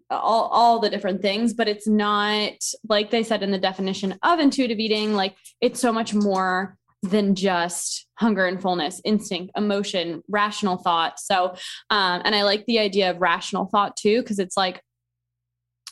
all 0.09 0.49
all 0.49 0.79
the 0.79 0.89
different 0.89 1.21
things 1.21 1.53
but 1.53 1.69
it's 1.69 1.87
not 1.87 2.53
like 2.89 3.11
they 3.11 3.23
said 3.23 3.43
in 3.43 3.51
the 3.51 3.59
definition 3.59 4.19
of 4.23 4.41
intuitive 4.41 4.79
eating 4.79 5.15
like 5.15 5.37
it's 5.61 5.81
so 5.81 5.93
much 5.93 6.15
more 6.15 6.79
than 7.03 7.35
just 7.35 8.07
hunger 8.15 8.47
and 8.47 8.63
fullness, 8.63 9.01
instinct, 9.05 9.53
emotion, 9.57 10.23
rational 10.29 10.77
thought. 10.77 11.19
So, 11.19 11.55
um, 11.91 12.23
and 12.25 12.35
I 12.35 12.45
like 12.45 12.65
the 12.67 12.79
idea 12.79 13.11
of 13.11 13.21
rational 13.21 13.67
thought 13.67 13.97
too, 13.97 14.23
because 14.23 14.39
it's 14.39 14.57
like 14.57 14.81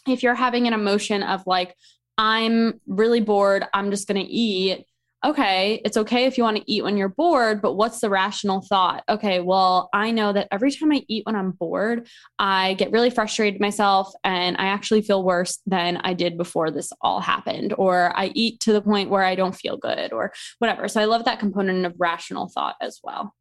if 0.08 0.22
you're 0.22 0.34
having 0.34 0.66
an 0.66 0.72
emotion 0.72 1.22
of 1.22 1.42
like, 1.46 1.74
I'm 2.16 2.80
really 2.86 3.20
bored, 3.20 3.64
I'm 3.74 3.90
just 3.90 4.06
going 4.06 4.24
to 4.24 4.30
eat. 4.30 4.84
Okay, 5.22 5.82
it's 5.84 5.98
okay 5.98 6.24
if 6.24 6.38
you 6.38 6.44
want 6.44 6.56
to 6.56 6.70
eat 6.70 6.82
when 6.82 6.96
you're 6.96 7.10
bored, 7.10 7.60
but 7.60 7.74
what's 7.74 8.00
the 8.00 8.08
rational 8.08 8.62
thought? 8.62 9.04
Okay, 9.06 9.40
well, 9.40 9.90
I 9.92 10.12
know 10.12 10.32
that 10.32 10.48
every 10.50 10.72
time 10.72 10.92
I 10.92 11.04
eat 11.08 11.26
when 11.26 11.36
I'm 11.36 11.50
bored, 11.50 12.08
I 12.38 12.72
get 12.74 12.90
really 12.90 13.10
frustrated 13.10 13.60
myself 13.60 14.10
and 14.24 14.56
I 14.58 14.66
actually 14.66 15.02
feel 15.02 15.22
worse 15.22 15.60
than 15.66 15.98
I 15.98 16.14
did 16.14 16.38
before 16.38 16.70
this 16.70 16.90
all 17.02 17.20
happened, 17.20 17.74
or 17.76 18.16
I 18.16 18.32
eat 18.34 18.60
to 18.60 18.72
the 18.72 18.80
point 18.80 19.10
where 19.10 19.22
I 19.22 19.34
don't 19.34 19.54
feel 19.54 19.76
good, 19.76 20.14
or 20.14 20.32
whatever. 20.58 20.88
So 20.88 21.02
I 21.02 21.04
love 21.04 21.26
that 21.26 21.38
component 21.38 21.84
of 21.84 21.94
rational 21.98 22.48
thought 22.48 22.76
as 22.80 22.98
well. 23.04 23.34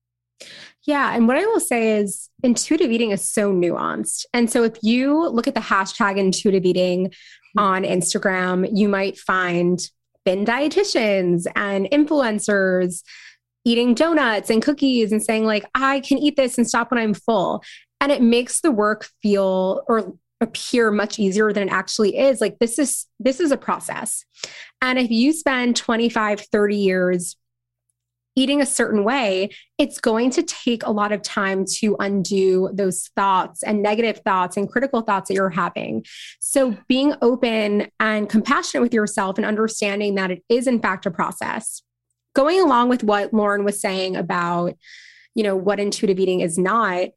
Yeah. 0.85 1.15
And 1.15 1.27
what 1.29 1.37
I 1.37 1.45
will 1.45 1.59
say 1.61 1.97
is 1.97 2.29
intuitive 2.43 2.91
eating 2.91 3.11
is 3.11 3.23
so 3.23 3.53
nuanced. 3.53 4.25
And 4.33 4.49
so 4.49 4.63
if 4.63 4.77
you 4.81 5.29
look 5.29 5.47
at 5.47 5.53
the 5.53 5.61
hashtag 5.61 6.17
intuitive 6.17 6.65
eating 6.65 7.07
mm-hmm. 7.07 7.59
on 7.59 7.83
Instagram, 7.83 8.69
you 8.73 8.89
might 8.89 9.17
find 9.17 9.79
bin 10.25 10.45
dietitians 10.45 11.45
and 11.55 11.87
influencers 11.91 13.03
eating 13.65 13.93
donuts 13.93 14.49
and 14.49 14.61
cookies 14.61 15.11
and 15.11 15.23
saying, 15.23 15.45
like, 15.45 15.65
I 15.75 15.99
can 15.99 16.17
eat 16.17 16.35
this 16.35 16.57
and 16.57 16.67
stop 16.67 16.91
when 16.91 16.99
I'm 16.99 17.13
full. 17.13 17.63
And 18.01 18.11
it 18.11 18.21
makes 18.21 18.61
the 18.61 18.71
work 18.71 19.07
feel 19.21 19.83
or 19.87 20.13
appear 20.41 20.89
much 20.91 21.19
easier 21.19 21.51
than 21.51 21.67
it 21.67 21.71
actually 21.71 22.17
is 22.17 22.39
like 22.39 22.57
this 22.59 22.79
is 22.79 23.07
this 23.19 23.41
is 23.41 23.51
a 23.51 23.57
process 23.57 24.23
and 24.81 24.97
if 24.97 25.11
you 25.11 25.33
spend 25.33 25.75
25 25.75 26.39
30 26.39 26.77
years 26.77 27.35
eating 28.39 28.61
a 28.61 28.65
certain 28.65 29.03
way, 29.03 29.49
it's 29.77 29.99
going 29.99 30.29
to 30.31 30.43
take 30.43 30.83
a 30.83 30.91
lot 30.91 31.11
of 31.11 31.21
time 31.21 31.65
to 31.65 31.97
undo 31.99 32.69
those 32.73 33.09
thoughts 33.15 33.63
and 33.63 33.81
negative 33.81 34.21
thoughts 34.23 34.55
and 34.55 34.69
critical 34.69 35.01
thoughts 35.01 35.27
that 35.27 35.33
you're 35.33 35.49
having. 35.49 36.05
So, 36.39 36.77
being 36.87 37.13
open 37.21 37.91
and 37.99 38.29
compassionate 38.29 38.81
with 38.81 38.93
yourself 38.93 39.37
and 39.37 39.45
understanding 39.45 40.15
that 40.15 40.31
it 40.31 40.43
is, 40.47 40.67
in 40.67 40.79
fact, 40.79 41.05
a 41.05 41.11
process. 41.11 41.81
Going 42.33 42.61
along 42.61 42.87
with 42.87 43.03
what 43.03 43.33
Lauren 43.33 43.65
was 43.65 43.81
saying 43.81 44.15
about, 44.15 44.77
you 45.35 45.43
know, 45.43 45.57
what 45.57 45.79
intuitive 45.79 46.19
eating 46.19 46.39
is 46.39 46.57
not, 46.57 47.09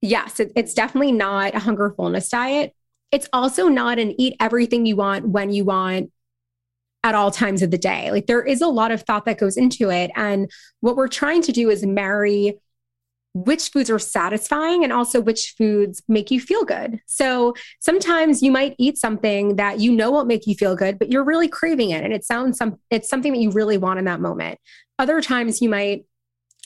yes, 0.00 0.38
it, 0.38 0.52
it's 0.54 0.74
definitely 0.74 1.12
not 1.12 1.54
a 1.54 1.58
hunger 1.58 1.92
fullness 1.96 2.28
diet. 2.28 2.74
It's 3.10 3.28
also 3.32 3.66
not 3.66 3.98
an 3.98 4.14
eat 4.20 4.36
everything 4.38 4.86
you 4.86 4.94
want 4.94 5.26
when 5.26 5.50
you 5.50 5.64
want 5.64 6.12
at 7.02 7.14
all 7.14 7.30
times 7.30 7.62
of 7.62 7.70
the 7.70 7.78
day. 7.78 8.10
Like 8.10 8.26
there 8.26 8.42
is 8.42 8.60
a 8.60 8.68
lot 8.68 8.92
of 8.92 9.02
thought 9.02 9.24
that 9.24 9.38
goes 9.38 9.56
into 9.56 9.90
it. 9.90 10.10
And 10.16 10.50
what 10.80 10.96
we're 10.96 11.08
trying 11.08 11.42
to 11.42 11.52
do 11.52 11.70
is 11.70 11.84
marry 11.84 12.58
which 13.32 13.68
foods 13.68 13.88
are 13.90 13.98
satisfying 13.98 14.82
and 14.82 14.92
also 14.92 15.20
which 15.20 15.54
foods 15.56 16.02
make 16.08 16.32
you 16.32 16.40
feel 16.40 16.64
good. 16.64 17.00
So 17.06 17.54
sometimes 17.78 18.42
you 18.42 18.50
might 18.50 18.74
eat 18.76 18.98
something 18.98 19.56
that 19.56 19.78
you 19.78 19.92
know 19.92 20.10
won't 20.10 20.26
make 20.26 20.48
you 20.48 20.56
feel 20.56 20.74
good, 20.74 20.98
but 20.98 21.12
you're 21.12 21.24
really 21.24 21.46
craving 21.46 21.90
it 21.90 22.02
and 22.02 22.12
it 22.12 22.24
sounds 22.24 22.58
some 22.58 22.78
it's 22.90 23.08
something 23.08 23.32
that 23.32 23.40
you 23.40 23.50
really 23.50 23.78
want 23.78 24.00
in 24.00 24.04
that 24.06 24.20
moment. 24.20 24.58
Other 24.98 25.20
times 25.20 25.62
you 25.62 25.68
might 25.68 26.06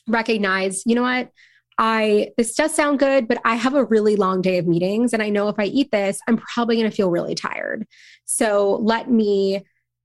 recognize, 0.08 0.82
you 0.86 0.94
know 0.94 1.02
what? 1.02 1.30
I 1.76 2.30
this 2.38 2.54
does 2.54 2.74
sound 2.74 2.98
good, 2.98 3.28
but 3.28 3.40
I 3.44 3.56
have 3.56 3.74
a 3.74 3.84
really 3.84 4.16
long 4.16 4.40
day 4.40 4.58
of 4.58 4.66
meetings 4.66 5.12
and 5.12 5.22
I 5.22 5.28
know 5.28 5.48
if 5.48 5.56
I 5.58 5.64
eat 5.64 5.90
this, 5.90 6.18
I'm 6.26 6.38
probably 6.38 6.76
going 6.76 6.90
to 6.90 6.96
feel 6.96 7.10
really 7.10 7.34
tired. 7.34 7.86
So 8.24 8.76
let 8.76 9.10
me 9.10 9.64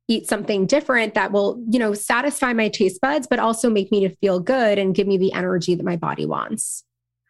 eat 0.09 0.27
something 0.27 0.65
different 0.65 1.13
that 1.13 1.31
will, 1.31 1.63
you 1.69 1.79
know, 1.79 1.93
satisfy 1.93 2.51
my 2.51 2.67
taste 2.67 2.99
buds, 2.99 3.27
but 3.27 3.39
also 3.39 3.69
make 3.69 3.91
me 3.91 4.05
to 4.05 4.13
feel 4.17 4.39
good 4.39 4.77
and 4.77 4.95
give 4.95 5.07
me 5.07 5.17
the 5.17 5.31
energy 5.31 5.75
that 5.75 5.85
my 5.85 5.95
body 5.95 6.25
wants. 6.25 6.83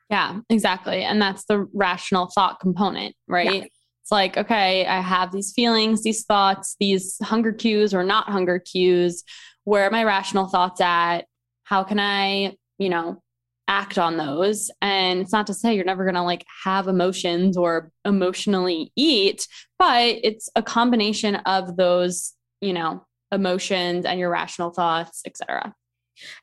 Yeah, 0.09 0.39
exactly. 0.49 1.03
And 1.03 1.21
that's 1.21 1.45
the 1.45 1.67
rational 1.73 2.31
thought 2.33 2.59
component, 2.59 3.15
right? 3.27 3.63
Yeah. 3.63 3.67
It's 4.01 4.11
like, 4.11 4.37
okay, 4.37 4.87
I 4.87 5.01
have 5.01 5.31
these 5.31 5.53
feelings, 5.53 6.01
these 6.01 6.23
thoughts, 6.23 6.75
these 6.79 7.17
hunger 7.21 7.51
cues 7.51 7.93
or 7.93 8.03
not 8.03 8.29
hunger 8.29 8.57
cues. 8.57 9.23
Where 9.65 9.83
are 9.83 9.91
my 9.91 10.03
rational 10.03 10.47
thoughts 10.47 10.81
at? 10.81 11.25
How 11.65 11.83
can 11.83 11.99
I, 11.99 12.55
you 12.79 12.89
know, 12.89 13.21
act 13.67 13.99
on 13.99 14.17
those? 14.17 14.71
And 14.81 15.19
it's 15.19 15.31
not 15.31 15.45
to 15.47 15.53
say 15.53 15.75
you're 15.75 15.85
never 15.85 16.05
going 16.05 16.15
to 16.15 16.23
like 16.23 16.43
have 16.63 16.87
emotions 16.87 17.55
or 17.55 17.91
emotionally 18.03 18.91
eat, 18.95 19.47
but 19.77 20.15
it's 20.23 20.49
a 20.55 20.63
combination 20.63 21.35
of 21.35 21.75
those 21.77 22.33
you 22.61 22.73
know, 22.73 23.05
emotions 23.31 24.05
and 24.05 24.19
your 24.19 24.29
rational 24.29 24.71
thoughts, 24.71 25.21
etc. 25.25 25.73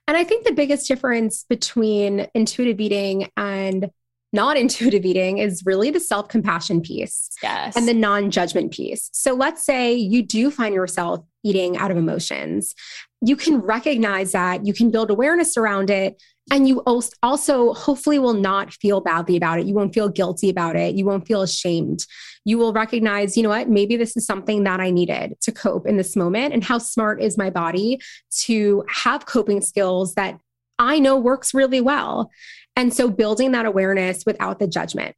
And 0.08 0.16
I 0.16 0.24
think 0.24 0.44
the 0.44 0.52
biggest 0.52 0.88
difference 0.88 1.44
between 1.48 2.26
intuitive 2.34 2.80
eating 2.80 3.30
and 3.36 3.90
not 4.32 4.56
intuitive 4.56 5.04
eating 5.04 5.38
is 5.38 5.62
really 5.64 5.90
the 5.90 6.00
self 6.00 6.28
compassion 6.28 6.80
piece 6.80 7.30
yes. 7.42 7.76
and 7.76 7.86
the 7.86 7.94
non 7.94 8.30
judgment 8.30 8.72
piece. 8.72 9.08
So 9.12 9.34
let's 9.34 9.62
say 9.62 9.94
you 9.94 10.22
do 10.22 10.50
find 10.50 10.74
yourself 10.74 11.24
eating 11.44 11.76
out 11.76 11.90
of 11.90 11.96
emotions. 11.96 12.74
You 13.22 13.36
can 13.36 13.58
recognize 13.58 14.32
that, 14.32 14.66
you 14.66 14.74
can 14.74 14.90
build 14.90 15.10
awareness 15.10 15.56
around 15.56 15.90
it, 15.90 16.22
and 16.50 16.68
you 16.68 16.80
also 17.22 17.72
hopefully 17.74 18.20
will 18.20 18.34
not 18.34 18.72
feel 18.72 19.00
badly 19.00 19.36
about 19.36 19.58
it. 19.58 19.66
You 19.66 19.74
won't 19.74 19.92
feel 19.92 20.08
guilty 20.08 20.48
about 20.48 20.76
it. 20.76 20.94
You 20.94 21.04
won't 21.04 21.26
feel 21.26 21.42
ashamed. 21.42 22.04
You 22.44 22.56
will 22.56 22.72
recognize, 22.72 23.36
you 23.36 23.42
know 23.42 23.48
what, 23.48 23.68
maybe 23.68 23.96
this 23.96 24.16
is 24.16 24.24
something 24.24 24.62
that 24.62 24.78
I 24.78 24.90
needed 24.90 25.36
to 25.40 25.50
cope 25.50 25.88
in 25.88 25.96
this 25.96 26.14
moment. 26.14 26.54
And 26.54 26.62
how 26.62 26.78
smart 26.78 27.20
is 27.20 27.36
my 27.36 27.50
body 27.50 28.00
to 28.42 28.84
have 28.88 29.26
coping 29.26 29.60
skills 29.60 30.14
that 30.14 30.38
I 30.78 31.00
know 31.00 31.16
works 31.16 31.52
really 31.52 31.80
well. 31.80 32.30
And 32.76 32.94
so 32.94 33.10
building 33.10 33.50
that 33.52 33.66
awareness 33.66 34.24
without 34.24 34.60
the 34.60 34.68
judgment. 34.68 35.16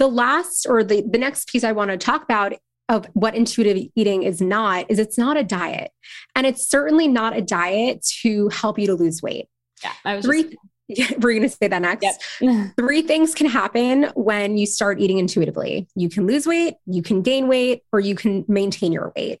The 0.00 0.08
last 0.08 0.66
or 0.68 0.82
the, 0.82 1.04
the 1.08 1.18
next 1.18 1.48
piece 1.48 1.62
I 1.62 1.70
want 1.70 1.92
to 1.92 1.96
talk 1.96 2.24
about 2.24 2.54
of 2.88 3.06
what 3.12 3.36
intuitive 3.36 3.90
eating 3.94 4.24
is 4.24 4.40
not 4.40 4.90
is 4.90 4.98
it's 4.98 5.16
not 5.16 5.36
a 5.36 5.44
diet. 5.44 5.92
And 6.34 6.46
it's 6.46 6.68
certainly 6.68 7.06
not 7.06 7.36
a 7.36 7.42
diet 7.42 8.04
to 8.22 8.48
help 8.48 8.78
you 8.78 8.88
to 8.88 8.94
lose 8.94 9.22
weight. 9.22 9.46
Yeah. 9.82 9.92
I 10.04 10.16
was 10.16 10.24
three. 10.24 10.42
Just... 10.44 10.58
we're 11.20 11.32
going 11.32 11.42
to 11.42 11.48
say 11.48 11.68
that 11.68 11.82
next. 11.82 12.20
Yep. 12.40 12.72
Three 12.76 13.02
things 13.02 13.34
can 13.34 13.46
happen 13.46 14.10
when 14.14 14.58
you 14.58 14.66
start 14.66 15.00
eating 15.00 15.18
intuitively. 15.18 15.88
You 15.94 16.08
can 16.08 16.26
lose 16.26 16.46
weight, 16.46 16.74
you 16.86 17.02
can 17.02 17.22
gain 17.22 17.48
weight, 17.48 17.82
or 17.92 18.00
you 18.00 18.14
can 18.14 18.44
maintain 18.48 18.92
your 18.92 19.12
weight. 19.16 19.40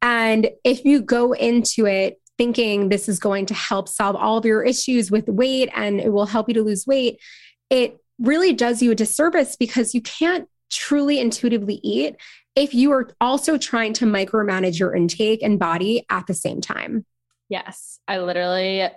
And 0.00 0.48
if 0.64 0.84
you 0.84 1.02
go 1.02 1.32
into 1.32 1.86
it 1.86 2.20
thinking 2.38 2.88
this 2.88 3.08
is 3.08 3.18
going 3.18 3.46
to 3.46 3.54
help 3.54 3.88
solve 3.88 4.14
all 4.14 4.38
of 4.38 4.44
your 4.44 4.62
issues 4.62 5.10
with 5.10 5.28
weight 5.28 5.68
and 5.74 6.00
it 6.00 6.12
will 6.12 6.26
help 6.26 6.48
you 6.48 6.54
to 6.54 6.62
lose 6.62 6.86
weight, 6.86 7.20
it 7.68 7.98
really 8.18 8.52
does 8.52 8.80
you 8.80 8.92
a 8.92 8.94
disservice 8.94 9.56
because 9.56 9.94
you 9.94 10.00
can't 10.00 10.48
truly 10.70 11.18
intuitively 11.18 11.80
eat 11.82 12.16
if 12.54 12.74
you 12.74 12.92
are 12.92 13.10
also 13.20 13.58
trying 13.58 13.92
to 13.94 14.04
micromanage 14.04 14.78
your 14.78 14.94
intake 14.94 15.42
and 15.42 15.58
body 15.58 16.04
at 16.10 16.26
the 16.26 16.34
same 16.34 16.60
time. 16.60 17.04
Yes, 17.48 17.98
I 18.06 18.18
literally 18.18 18.88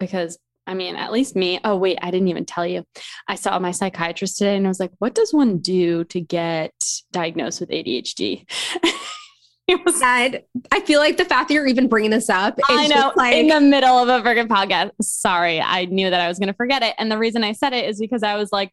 because 0.00 0.38
I 0.66 0.74
mean, 0.74 0.94
at 0.94 1.10
least 1.10 1.34
me. 1.34 1.58
Oh, 1.64 1.76
wait, 1.76 1.98
I 2.00 2.10
didn't 2.10 2.28
even 2.28 2.44
tell 2.44 2.66
you. 2.66 2.84
I 3.26 3.34
saw 3.34 3.58
my 3.58 3.72
psychiatrist 3.72 4.38
today 4.38 4.56
and 4.56 4.66
I 4.66 4.68
was 4.68 4.78
like, 4.78 4.92
what 4.98 5.14
does 5.14 5.32
one 5.32 5.58
do 5.58 6.04
to 6.04 6.20
get 6.20 6.72
diagnosed 7.10 7.60
with 7.60 7.70
ADHD? 7.70 8.46
said, 9.92 10.44
I 10.72 10.80
feel 10.80 11.00
like 11.00 11.16
the 11.16 11.24
fact 11.24 11.48
that 11.48 11.54
you're 11.54 11.66
even 11.66 11.88
bringing 11.88 12.10
this 12.10 12.28
up 12.28 12.58
I 12.68 12.86
know 12.88 13.12
like 13.16 13.34
in 13.34 13.48
the 13.48 13.60
middle 13.60 13.98
of 13.98 14.08
a 14.08 14.20
freaking 14.22 14.48
podcast. 14.48 14.90
Sorry, 15.00 15.60
I 15.60 15.84
knew 15.86 16.10
that 16.10 16.20
I 16.20 16.28
was 16.28 16.38
going 16.38 16.48
to 16.48 16.54
forget 16.54 16.82
it. 16.82 16.94
And 16.98 17.10
the 17.10 17.18
reason 17.18 17.44
I 17.44 17.52
said 17.52 17.72
it 17.72 17.88
is 17.88 17.98
because 17.98 18.22
I 18.22 18.36
was 18.36 18.52
like, 18.52 18.72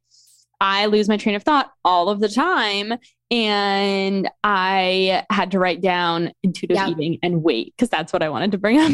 I 0.60 0.88
lose 0.88 1.08
my 1.08 1.18
train 1.18 1.36
of 1.36 1.44
thought 1.44 1.72
all 1.86 2.10
of 2.10 2.20
the 2.20 2.30
time. 2.30 2.94
And 3.30 4.30
I 4.44 5.26
had 5.30 5.52
to 5.52 5.60
write 5.60 5.82
down 5.82 6.32
intuitive 6.44 6.78
eating 6.88 7.20
and 7.22 7.44
weight 7.44 7.74
because 7.76 7.90
that's 7.90 8.14
what 8.14 8.24
I 8.24 8.30
wanted 8.30 8.52
to 8.54 8.58
bring 8.58 8.80
up. 8.80 8.92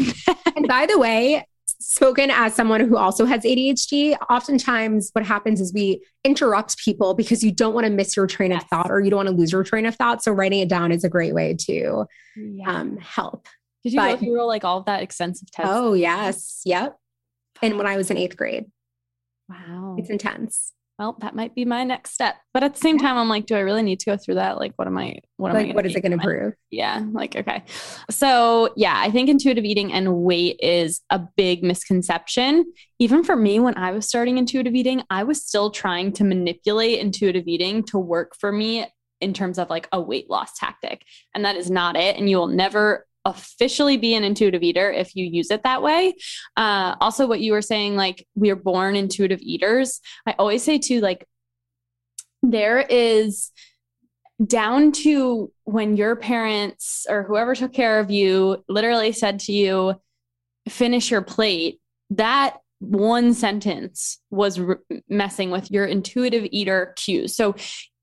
and 0.56 0.68
by 0.68 0.86
the 0.86 0.98
way, 0.98 1.46
spoken 1.66 2.30
as 2.30 2.54
someone 2.54 2.80
who 2.80 2.96
also 2.96 3.24
has 3.24 3.42
ADHD, 3.42 4.16
oftentimes 4.30 5.10
what 5.12 5.24
happens 5.24 5.60
is 5.60 5.72
we 5.72 6.02
interrupt 6.24 6.78
people 6.78 7.14
because 7.14 7.42
you 7.42 7.52
don't 7.52 7.74
want 7.74 7.86
to 7.86 7.92
miss 7.92 8.16
your 8.16 8.26
train 8.26 8.52
of 8.52 8.62
thought 8.64 8.90
or 8.90 9.00
you 9.00 9.10
don't 9.10 9.18
want 9.18 9.28
to 9.28 9.34
lose 9.34 9.52
your 9.52 9.64
train 9.64 9.86
of 9.86 9.94
thought. 9.94 10.22
So 10.22 10.32
writing 10.32 10.60
it 10.60 10.68
down 10.68 10.92
is 10.92 11.04
a 11.04 11.08
great 11.08 11.34
way 11.34 11.54
to 11.66 12.06
yeah. 12.36 12.70
um, 12.70 12.96
help. 12.98 13.48
Did 13.82 13.92
you 13.92 14.00
but, 14.00 14.12
go 14.12 14.26
through 14.26 14.44
like 14.46 14.64
all 14.64 14.78
of 14.78 14.86
that 14.86 15.02
extensive 15.02 15.50
testing? 15.50 15.74
Oh 15.74 15.92
yes, 15.92 16.62
yep. 16.64 16.96
And 17.62 17.76
when 17.76 17.86
I 17.86 17.96
was 17.96 18.10
in 18.10 18.16
eighth 18.16 18.36
grade. 18.36 18.64
Wow, 19.48 19.96
it's 19.98 20.10
intense. 20.10 20.72
Well, 20.98 21.16
that 21.20 21.34
might 21.34 21.54
be 21.54 21.64
my 21.64 21.82
next 21.82 22.12
step. 22.12 22.36
But 22.52 22.62
at 22.62 22.74
the 22.74 22.80
same 22.80 22.98
time, 22.98 23.16
I'm 23.16 23.28
like, 23.28 23.46
do 23.46 23.56
I 23.56 23.60
really 23.60 23.82
need 23.82 23.98
to 24.00 24.06
go 24.06 24.16
through 24.16 24.36
that? 24.36 24.58
Like, 24.58 24.72
what 24.76 24.86
am 24.86 24.96
I, 24.96 25.18
what 25.36 25.50
am 25.50 25.56
like, 25.56 25.70
I, 25.70 25.74
what 25.74 25.86
is 25.86 25.96
it 25.96 26.02
going 26.02 26.16
to 26.16 26.24
prove? 26.24 26.54
Yeah. 26.70 27.04
Like, 27.10 27.34
okay. 27.34 27.64
So, 28.10 28.72
yeah, 28.76 28.94
I 28.96 29.10
think 29.10 29.28
intuitive 29.28 29.64
eating 29.64 29.92
and 29.92 30.18
weight 30.18 30.56
is 30.60 31.00
a 31.10 31.20
big 31.36 31.64
misconception. 31.64 32.72
Even 33.00 33.24
for 33.24 33.34
me, 33.34 33.58
when 33.58 33.76
I 33.76 33.90
was 33.90 34.06
starting 34.06 34.38
intuitive 34.38 34.74
eating, 34.74 35.02
I 35.10 35.24
was 35.24 35.44
still 35.44 35.70
trying 35.70 36.12
to 36.12 36.24
manipulate 36.24 37.00
intuitive 37.00 37.48
eating 37.48 37.82
to 37.84 37.98
work 37.98 38.36
for 38.38 38.52
me 38.52 38.86
in 39.20 39.32
terms 39.32 39.58
of 39.58 39.70
like 39.70 39.88
a 39.90 40.00
weight 40.00 40.30
loss 40.30 40.56
tactic. 40.56 41.02
And 41.34 41.44
that 41.44 41.56
is 41.56 41.70
not 41.70 41.96
it. 41.96 42.16
And 42.16 42.30
you 42.30 42.36
will 42.36 42.46
never 42.46 43.06
officially 43.24 43.96
be 43.96 44.14
an 44.14 44.24
intuitive 44.24 44.62
eater 44.62 44.90
if 44.90 45.16
you 45.16 45.24
use 45.24 45.50
it 45.50 45.62
that 45.62 45.82
way. 45.82 46.14
Uh, 46.56 46.94
also, 47.00 47.26
what 47.26 47.40
you 47.40 47.52
were 47.52 47.62
saying, 47.62 47.96
like 47.96 48.26
we 48.34 48.50
are 48.50 48.56
born 48.56 48.96
intuitive 48.96 49.40
eaters. 49.40 50.00
I 50.26 50.34
always 50.38 50.62
say 50.62 50.78
too, 50.78 51.00
like 51.00 51.26
there 52.42 52.80
is 52.80 53.50
down 54.44 54.92
to 54.92 55.50
when 55.64 55.96
your 55.96 56.16
parents 56.16 57.06
or 57.08 57.22
whoever 57.22 57.54
took 57.54 57.72
care 57.72 58.00
of 58.00 58.10
you 58.10 58.62
literally 58.68 59.12
said 59.12 59.40
to 59.40 59.52
you, 59.52 59.94
finish 60.68 61.10
your 61.10 61.22
plate. 61.22 61.80
That 62.10 62.56
one 62.80 63.32
sentence 63.32 64.18
was 64.30 64.60
re- 64.60 64.76
messing 65.08 65.50
with 65.50 65.70
your 65.70 65.86
intuitive 65.86 66.46
eater 66.50 66.92
cues. 66.96 67.34
So 67.36 67.54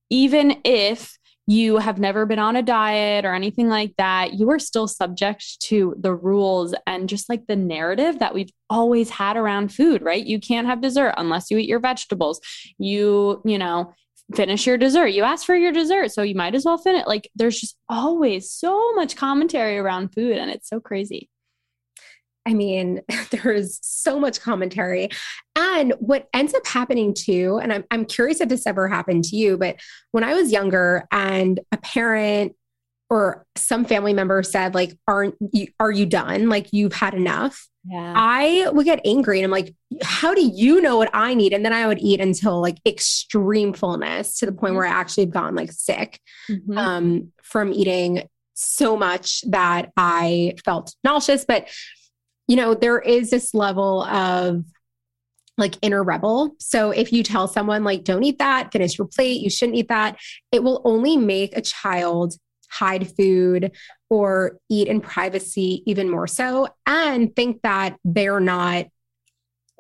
even 0.10 0.62
if 0.64 1.18
you 1.52 1.78
have 1.78 2.00
never 2.00 2.26
been 2.26 2.40
on 2.40 2.56
a 2.56 2.62
diet 2.62 3.26
or 3.26 3.34
anything 3.34 3.68
like 3.68 3.94
that, 3.98 4.34
you 4.34 4.50
are 4.50 4.58
still 4.60 4.88
subject 4.88 5.60
to 5.60 5.94
the 6.00 6.14
rules 6.14 6.74
and 6.88 7.10
just 7.10 7.28
like 7.28 7.46
the 7.46 7.58
narrative 7.58 8.20
that 8.20 8.34
we've 8.34 8.52
always 8.70 9.10
had 9.10 9.36
around 9.36 9.74
food, 9.74 10.02
right? 10.02 10.26
You 10.26 10.40
can't 10.40 10.66
have 10.66 10.80
dessert 10.80 11.14
unless 11.18 11.52
you 11.52 11.58
eat 11.58 11.68
your 11.68 11.82
vegetables. 11.82 12.40
You, 12.78 13.42
you 13.44 13.58
know, 13.58 13.94
finish 14.34 14.66
your 14.66 14.78
dessert. 14.78 15.08
You 15.08 15.24
ask 15.24 15.46
for 15.46 15.56
your 15.56 15.74
dessert, 15.74 16.14
so 16.14 16.22
you 16.22 16.36
might 16.36 16.56
as 16.56 16.64
well 16.64 16.78
finish. 16.78 17.06
Like 17.06 17.30
there's 17.36 17.60
just 17.60 17.76
always 17.90 18.50
so 18.50 18.94
much 18.94 19.18
commentary 19.18 19.78
around 19.78 20.14
food 20.14 20.38
and 20.38 20.50
it's 20.50 20.70
so 20.70 20.80
crazy. 20.80 21.30
I 22.46 22.54
mean, 22.54 23.02
there's 23.32 23.80
so 23.82 24.20
much 24.20 24.42
commentary. 24.42 25.10
And 25.56 25.94
what 26.00 26.28
ends 26.34 26.54
up 26.54 26.66
happening 26.66 27.14
too, 27.14 27.60
and 27.62 27.72
I'm, 27.72 27.84
I'm 27.92 28.06
curious 28.06 28.42
if 28.42 28.50
this 28.50 28.68
ever 28.68 28.88
happened 28.88 29.26
to 29.26 29.36
you, 29.36 29.58
but 29.58 29.78
when 30.12 30.24
I 30.24 30.34
was 30.34 30.52
younger 30.52 31.08
and 31.12 31.60
a 31.72 31.78
parent 31.78 32.56
or 33.10 33.46
some 33.58 33.84
family 33.84 34.14
member 34.14 34.42
said, 34.42 34.74
like, 34.74 34.98
aren't 35.08 35.36
you, 35.52 35.68
are 35.80 35.92
you 35.92 36.06
done? 36.06 36.48
Like, 36.48 36.72
you've 36.72 36.94
had 36.94 37.14
enough. 37.14 37.68
Yeah. 37.84 38.14
I 38.16 38.70
would 38.72 38.86
get 38.86 39.02
angry 39.06 39.40
and 39.40 39.46
I'm 39.46 39.52
like, 39.52 39.76
how 40.04 40.34
do 40.34 40.42
you 40.42 40.82
know 40.82 40.98
what 40.98 41.10
I 41.14 41.34
need? 41.34 41.52
And 41.52 41.66
then 41.66 41.74
I 41.74 41.88
would 41.88 42.00
eat 42.00 42.22
until 42.22 42.62
like 42.62 42.78
extreme 42.86 43.74
fullness 43.74 44.38
to 44.38 44.46
the 44.46 44.52
point 44.52 44.72
mm-hmm. 44.72 44.78
where 44.78 44.88
I 44.88 44.92
actually 44.92 45.24
had 45.24 45.34
gone 45.34 45.56
like 45.56 45.72
sick 45.72 46.20
mm-hmm. 46.50 46.78
um, 46.78 47.32
from 47.42 47.74
eating 47.74 48.30
so 48.54 48.96
much 48.96 49.42
that 49.48 49.92
I 49.98 50.54
felt 50.64 50.96
nauseous. 51.04 51.44
But 51.44 51.68
you 52.52 52.58
know, 52.58 52.74
there 52.74 53.00
is 53.00 53.30
this 53.30 53.54
level 53.54 54.04
of 54.04 54.66
like 55.58 55.78
inner 55.82 56.04
rebel. 56.04 56.54
So 56.60 56.92
if 56.92 57.14
you 57.14 57.24
tell 57.24 57.48
someone 57.48 57.86
like 57.86 58.04
don't 58.04 58.26
eat 58.26 58.40
that, 58.40 58.74
finish 58.74 58.98
your 58.98 59.08
plate, 59.08 59.40
you 59.40 59.50
shouldn't 59.50 59.78
eat 59.78 59.88
that, 59.88 60.18
it 60.52 60.62
will 60.62 60.82
only 60.84 61.16
make 61.16 61.56
a 61.56 61.62
child 61.62 62.34
hide 62.70 63.10
food 63.16 63.72
or 64.10 64.58
eat 64.70 64.90
in 64.90 65.00
privacy 65.00 65.82
even 65.86 66.10
more 66.10 66.28
so 66.28 66.68
and 66.86 67.34
think 67.38 67.62
that 67.62 67.96
they're 68.04 68.42
not 68.42 68.88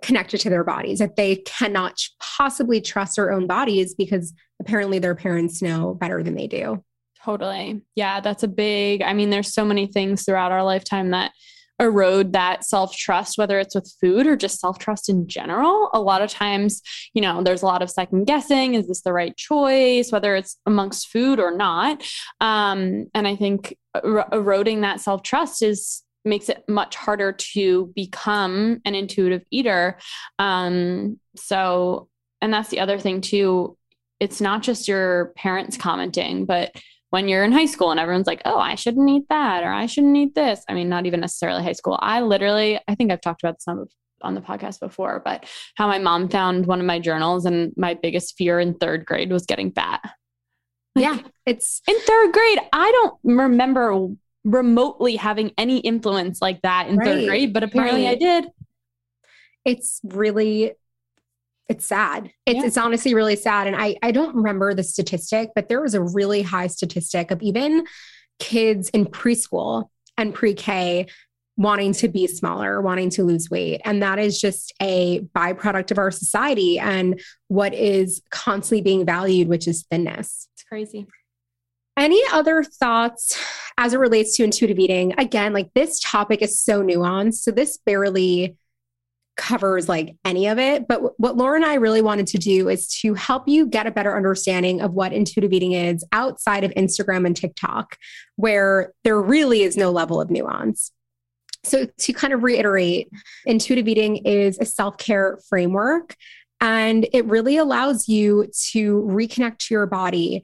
connected 0.01 0.39
to 0.39 0.49
their 0.49 0.63
bodies, 0.63 0.99
that 0.99 1.17
they 1.17 1.35
cannot 1.35 1.99
possibly 2.21 2.79
trust 2.79 3.17
their 3.17 3.33
own 3.33 3.47
bodies 3.47 3.95
because 3.95 4.31
apparently 4.61 4.97
their 4.97 5.15
parents 5.15 5.61
know 5.61 5.93
better 5.93 6.23
than 6.23 6.35
they 6.35 6.47
do. 6.47 6.81
Totally. 7.25 7.81
Yeah, 7.95 8.21
that's 8.21 8.43
a 8.43 8.47
big, 8.47 9.01
I 9.01 9.11
mean, 9.11 9.29
there's 9.29 9.53
so 9.53 9.65
many 9.65 9.87
things 9.87 10.23
throughout 10.23 10.53
our 10.53 10.63
lifetime 10.63 11.09
that 11.09 11.33
erode 11.81 12.33
that 12.33 12.63
self 12.63 12.95
trust, 12.95 13.37
whether 13.37 13.59
it's 13.59 13.75
with 13.75 13.91
food 13.99 14.27
or 14.27 14.37
just 14.37 14.59
self 14.59 14.77
trust 14.79 15.09
in 15.09 15.27
general. 15.27 15.89
A 15.93 15.99
lot 15.99 16.21
of 16.21 16.29
times, 16.29 16.81
you 17.13 17.21
know, 17.21 17.43
there's 17.43 17.63
a 17.63 17.65
lot 17.65 17.81
of 17.81 17.89
second 17.89 18.25
guessing. 18.25 18.75
Is 18.75 18.87
this 18.87 19.01
the 19.01 19.11
right 19.11 19.35
choice, 19.35 20.11
whether 20.11 20.35
it's 20.35 20.57
amongst 20.65 21.09
food 21.09 21.39
or 21.39 21.55
not? 21.55 22.03
Um, 22.39 23.07
and 23.13 23.27
I 23.27 23.35
think 23.35 23.75
er- 23.95 24.25
eroding 24.31 24.81
that 24.81 25.01
self 25.01 25.23
trust 25.23 25.61
is 25.61 26.03
makes 26.23 26.49
it 26.49 26.63
much 26.67 26.95
harder 26.95 27.31
to 27.31 27.91
become 27.95 28.79
an 28.85 28.93
intuitive 28.93 29.43
eater. 29.49 29.97
Um, 30.37 31.19
so, 31.35 32.09
and 32.41 32.53
that's 32.53 32.69
the 32.69 32.79
other 32.79 32.99
thing 32.99 33.21
too. 33.21 33.75
It's 34.19 34.39
not 34.39 34.61
just 34.61 34.87
your 34.87 35.33
parents 35.35 35.77
commenting, 35.77 36.45
but 36.45 36.71
when 37.11 37.27
you're 37.27 37.43
in 37.43 37.51
high 37.51 37.65
school 37.65 37.91
and 37.91 37.99
everyone's 37.99 38.25
like, 38.25 38.41
oh, 38.45 38.57
I 38.57 38.75
shouldn't 38.75 39.09
eat 39.09 39.25
that 39.29 39.63
or 39.63 39.71
I 39.71 39.85
shouldn't 39.85 40.17
eat 40.17 40.33
this. 40.33 40.63
I 40.67 40.73
mean, 40.73 40.89
not 40.89 41.05
even 41.05 41.19
necessarily 41.19 41.61
high 41.61 41.73
school. 41.73 41.99
I 42.01 42.21
literally, 42.21 42.79
I 42.87 42.95
think 42.95 43.11
I've 43.11 43.21
talked 43.21 43.43
about 43.43 43.57
this 43.57 43.67
on, 43.67 43.85
on 44.21 44.33
the 44.33 44.41
podcast 44.41 44.79
before, 44.79 45.21
but 45.23 45.45
how 45.75 45.87
my 45.87 45.99
mom 45.99 46.29
found 46.29 46.65
one 46.65 46.79
of 46.79 46.85
my 46.85 46.99
journals 46.99 47.45
and 47.45 47.73
my 47.75 47.93
biggest 47.93 48.37
fear 48.37 48.59
in 48.59 48.75
third 48.75 49.05
grade 49.05 49.29
was 49.29 49.45
getting 49.45 49.71
fat. 49.71 49.99
Like, 50.95 51.03
yeah. 51.03 51.19
It's 51.45 51.81
in 51.85 51.99
third 51.99 52.31
grade. 52.31 52.59
I 52.71 52.91
don't 52.91 53.19
remember 53.23 54.07
remotely 54.45 55.17
having 55.17 55.51
any 55.57 55.79
influence 55.79 56.41
like 56.41 56.61
that 56.61 56.87
in 56.87 56.95
right, 56.95 57.05
third 57.05 57.27
grade, 57.27 57.53
but 57.53 57.63
apparently 57.63 58.05
right. 58.05 58.11
I 58.11 58.15
did. 58.15 58.45
It's 59.65 59.99
really 60.05 60.73
it's 61.71 61.85
sad. 61.85 62.29
It's, 62.45 62.59
yeah. 62.59 62.65
it's 62.65 62.77
honestly 62.77 63.13
really 63.13 63.37
sad. 63.37 63.65
And 63.65 63.77
I, 63.77 63.95
I 64.03 64.11
don't 64.11 64.35
remember 64.35 64.73
the 64.73 64.83
statistic, 64.83 65.51
but 65.55 65.69
there 65.69 65.81
was 65.81 65.93
a 65.93 66.01
really 66.01 66.41
high 66.41 66.67
statistic 66.67 67.31
of 67.31 67.41
even 67.41 67.85
kids 68.39 68.89
in 68.89 69.05
preschool 69.05 69.85
and 70.17 70.33
pre 70.33 70.53
K 70.53 71.07
wanting 71.55 71.93
to 71.93 72.09
be 72.09 72.27
smaller, 72.27 72.81
wanting 72.81 73.09
to 73.11 73.23
lose 73.23 73.49
weight. 73.49 73.79
And 73.85 74.03
that 74.03 74.19
is 74.19 74.39
just 74.41 74.73
a 74.81 75.21
byproduct 75.33 75.91
of 75.91 75.97
our 75.97 76.11
society 76.11 76.77
and 76.77 77.21
what 77.47 77.73
is 77.73 78.21
constantly 78.31 78.81
being 78.81 79.05
valued, 79.05 79.47
which 79.47 79.65
is 79.65 79.85
thinness. 79.89 80.49
It's 80.53 80.63
crazy. 80.63 81.07
Any 81.95 82.21
other 82.33 82.63
thoughts 82.63 83.39
as 83.77 83.93
it 83.93 83.99
relates 83.99 84.35
to 84.37 84.43
intuitive 84.43 84.79
eating? 84.79 85.13
Again, 85.17 85.53
like 85.53 85.69
this 85.73 86.01
topic 86.01 86.41
is 86.41 86.61
so 86.61 86.83
nuanced. 86.83 87.35
So 87.35 87.51
this 87.51 87.77
barely 87.77 88.57
covers 89.37 89.87
like 89.89 90.15
any 90.25 90.47
of 90.47 90.59
it. 90.59 90.87
But 90.87 91.19
what 91.19 91.37
Laura 91.37 91.55
and 91.55 91.65
I 91.65 91.75
really 91.75 92.01
wanted 92.01 92.27
to 92.27 92.37
do 92.37 92.69
is 92.69 92.87
to 93.01 93.13
help 93.13 93.47
you 93.47 93.65
get 93.65 93.87
a 93.87 93.91
better 93.91 94.15
understanding 94.15 94.81
of 94.81 94.93
what 94.93 95.13
intuitive 95.13 95.53
eating 95.53 95.71
is 95.71 96.03
outside 96.11 96.63
of 96.63 96.71
Instagram 96.71 97.25
and 97.25 97.35
TikTok, 97.35 97.97
where 98.35 98.93
there 99.03 99.19
really 99.21 99.61
is 99.61 99.77
no 99.77 99.91
level 99.91 100.21
of 100.21 100.29
nuance. 100.29 100.91
So, 101.63 101.85
to 101.85 102.13
kind 102.13 102.33
of 102.33 102.43
reiterate, 102.43 103.09
intuitive 103.45 103.87
eating 103.87 104.17
is 104.17 104.57
a 104.59 104.65
self 104.65 104.97
care 104.97 105.39
framework 105.47 106.15
and 106.59 107.07
it 107.13 107.25
really 107.25 107.57
allows 107.57 108.07
you 108.07 108.47
to 108.71 109.01
reconnect 109.03 109.59
to 109.59 109.73
your 109.73 109.85
body. 109.85 110.43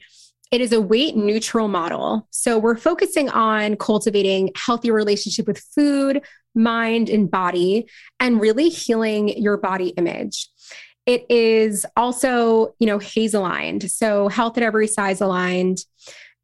It 0.52 0.62
is 0.62 0.72
a 0.72 0.80
weight 0.80 1.16
neutral 1.16 1.68
model. 1.68 2.28
So, 2.30 2.60
we're 2.60 2.78
focusing 2.78 3.30
on 3.30 3.78
cultivating 3.78 4.52
healthy 4.56 4.92
relationship 4.92 5.48
with 5.48 5.60
food, 5.60 6.22
mind, 6.58 7.10
and 7.10 7.30
body, 7.32 7.88
and 8.20 8.42
really 8.42 8.70
healing 8.70 9.30
your 9.30 9.58
body 9.58 9.90
image. 9.90 10.50
It 11.06 11.26
is 11.30 11.86
also, 11.96 12.76
you 12.80 12.88
know, 12.88 13.00
HAES 13.00 13.34
aligned. 13.34 13.90
So 13.90 14.28
health 14.28 14.58
at 14.58 14.64
every 14.64 14.88
size 14.88 15.22
aligned. 15.22 15.80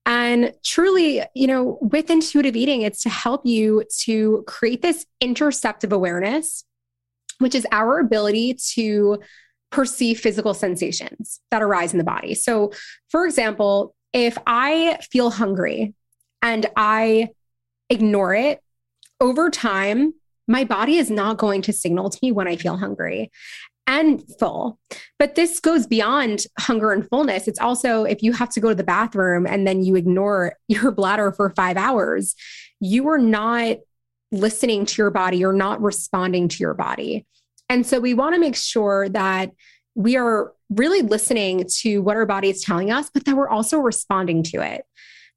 And 0.06 0.54
truly, 0.64 1.22
you 1.36 1.48
know, 1.48 1.78
with 1.82 2.10
intuitive 2.10 2.56
eating, 2.56 2.82
it's 2.82 3.04
to 3.04 3.10
help 3.10 3.46
you 3.46 3.84
to 4.04 4.44
create 4.48 4.82
this 4.82 5.06
interoceptive 5.22 5.92
awareness, 5.92 6.64
which 7.40 7.56
is 7.56 7.68
our 7.72 8.00
ability 8.00 8.58
to 8.74 9.20
perceive 9.70 10.20
physical 10.20 10.54
sensations 10.54 11.42
that 11.52 11.62
arise 11.62 11.94
in 11.94 11.98
the 11.98 12.04
body. 12.06 12.34
So, 12.34 12.72
for 13.10 13.26
example, 13.26 13.96
if 14.14 14.38
I 14.46 15.00
feel 15.12 15.30
hungry 15.30 15.94
and 16.42 16.66
I 16.76 17.30
ignore 17.90 18.34
it 18.34 18.62
over 19.24 19.50
time, 19.50 20.14
my 20.48 20.66
body 20.66 20.98
is 20.98 21.10
not 21.10 21.38
going 21.38 21.62
to 21.64 21.74
signal 21.74 22.10
to 22.10 22.20
me 22.22 22.34
when 22.34 22.48
I 22.48 22.58
feel 22.58 22.76
hungry 22.76 23.32
and 23.88 24.22
full. 24.38 24.78
But 25.18 25.36
this 25.36 25.62
goes 25.62 25.88
beyond 25.88 26.46
hunger 26.60 26.92
and 26.92 27.08
fullness. 27.10 27.48
It's 27.48 27.60
also 27.60 28.04
if 28.04 28.22
you 28.22 28.34
have 28.34 28.50
to 28.50 28.60
go 28.60 28.70
to 28.70 28.76
the 28.76 28.84
bathroom 28.84 29.48
and 29.48 29.66
then 29.66 29.82
you 29.82 29.96
ignore 29.96 30.58
your 30.68 30.92
bladder 30.92 31.32
for 31.32 31.50
five 31.52 31.78
hours, 31.78 32.36
you 32.82 33.08
are 33.08 33.18
not 33.18 33.78
listening 34.34 34.86
to 34.86 35.02
your 35.02 35.12
body, 35.12 35.38
you're 35.38 35.54
not 35.54 35.82
responding 35.82 36.50
to 36.50 36.58
your 36.58 36.74
body. 36.74 37.26
And 37.70 37.86
so 37.88 38.00
we 38.00 38.14
want 38.14 38.36
to 38.36 38.42
make 38.42 38.58
sure 38.58 39.08
that 39.10 39.52
we 39.96 40.18
are 40.18 40.52
really 40.70 41.02
listening 41.02 41.66
to 41.82 42.00
what 42.00 42.18
our 42.18 42.26
body 42.26 42.50
is 42.50 42.62
telling 42.62 42.92
us, 42.92 43.10
but 43.14 43.24
that 43.24 43.38
we're 43.38 43.48
also 43.48 43.78
responding 43.78 44.44
to 44.44 44.58
it. 44.58 44.84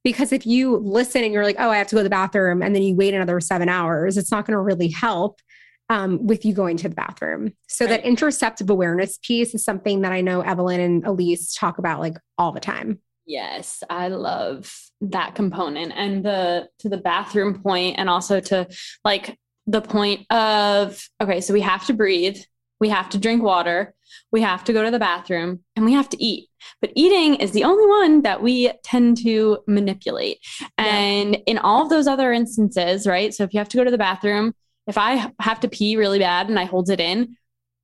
Because 0.06 0.32
if 0.32 0.46
you 0.46 0.76
listen 0.76 1.24
and 1.24 1.32
you're 1.32 1.42
like, 1.42 1.56
oh, 1.58 1.68
I 1.68 1.78
have 1.78 1.88
to 1.88 1.96
go 1.96 1.98
to 1.98 2.04
the 2.04 2.10
bathroom, 2.10 2.62
and 2.62 2.72
then 2.72 2.82
you 2.84 2.94
wait 2.94 3.12
another 3.12 3.40
seven 3.40 3.68
hours, 3.68 4.16
it's 4.16 4.30
not 4.30 4.46
going 4.46 4.52
to 4.52 4.60
really 4.60 4.86
help 4.86 5.40
um, 5.88 6.24
with 6.24 6.44
you 6.44 6.54
going 6.54 6.76
to 6.76 6.88
the 6.88 6.94
bathroom. 6.94 7.52
So 7.66 7.86
Right. 7.86 8.00
that 8.00 8.08
interoceptive 8.08 8.70
awareness 8.70 9.18
piece 9.20 9.52
is 9.52 9.64
something 9.64 10.02
that 10.02 10.12
I 10.12 10.20
know 10.20 10.42
Evelyn 10.42 10.78
and 10.78 11.04
Elise 11.04 11.56
talk 11.56 11.78
about 11.78 11.98
like 11.98 12.18
all 12.38 12.52
the 12.52 12.60
time. 12.60 13.00
Yes, 13.26 13.82
I 13.90 14.06
love 14.06 14.72
that 15.00 15.34
component 15.34 15.92
and 15.96 16.24
the 16.24 16.68
to 16.78 16.88
the 16.88 16.98
bathroom 16.98 17.60
point 17.60 17.98
and 17.98 18.08
also 18.08 18.38
to 18.38 18.68
like 19.04 19.36
the 19.66 19.80
point 19.80 20.30
of 20.30 21.04
okay, 21.20 21.40
so 21.40 21.52
we 21.52 21.62
have 21.62 21.84
to 21.86 21.94
breathe, 21.94 22.38
we 22.80 22.88
have 22.88 23.08
to 23.10 23.18
drink 23.18 23.42
water, 23.42 23.94
we 24.32 24.42
have 24.42 24.64
to 24.64 24.72
go 24.72 24.84
to 24.84 24.90
the 24.90 24.98
bathroom, 24.98 25.60
and 25.74 25.84
we 25.84 25.92
have 25.92 26.08
to 26.10 26.22
eat. 26.22 26.48
But 26.80 26.92
eating 26.94 27.36
is 27.36 27.52
the 27.52 27.64
only 27.64 27.86
one 27.86 28.22
that 28.22 28.42
we 28.42 28.72
tend 28.84 29.18
to 29.22 29.58
manipulate. 29.66 30.38
Yeah. 30.60 30.84
And 30.84 31.38
in 31.46 31.58
all 31.58 31.82
of 31.82 31.90
those 31.90 32.06
other 32.06 32.32
instances, 32.32 33.06
right? 33.06 33.32
So 33.32 33.44
if 33.44 33.54
you 33.54 33.58
have 33.58 33.68
to 33.70 33.76
go 33.76 33.84
to 33.84 33.90
the 33.90 33.98
bathroom, 33.98 34.54
if 34.86 34.98
I 34.98 35.32
have 35.40 35.60
to 35.60 35.68
pee 35.68 35.96
really 35.96 36.18
bad 36.18 36.48
and 36.48 36.58
I 36.58 36.64
hold 36.64 36.90
it 36.90 37.00
in, 37.00 37.36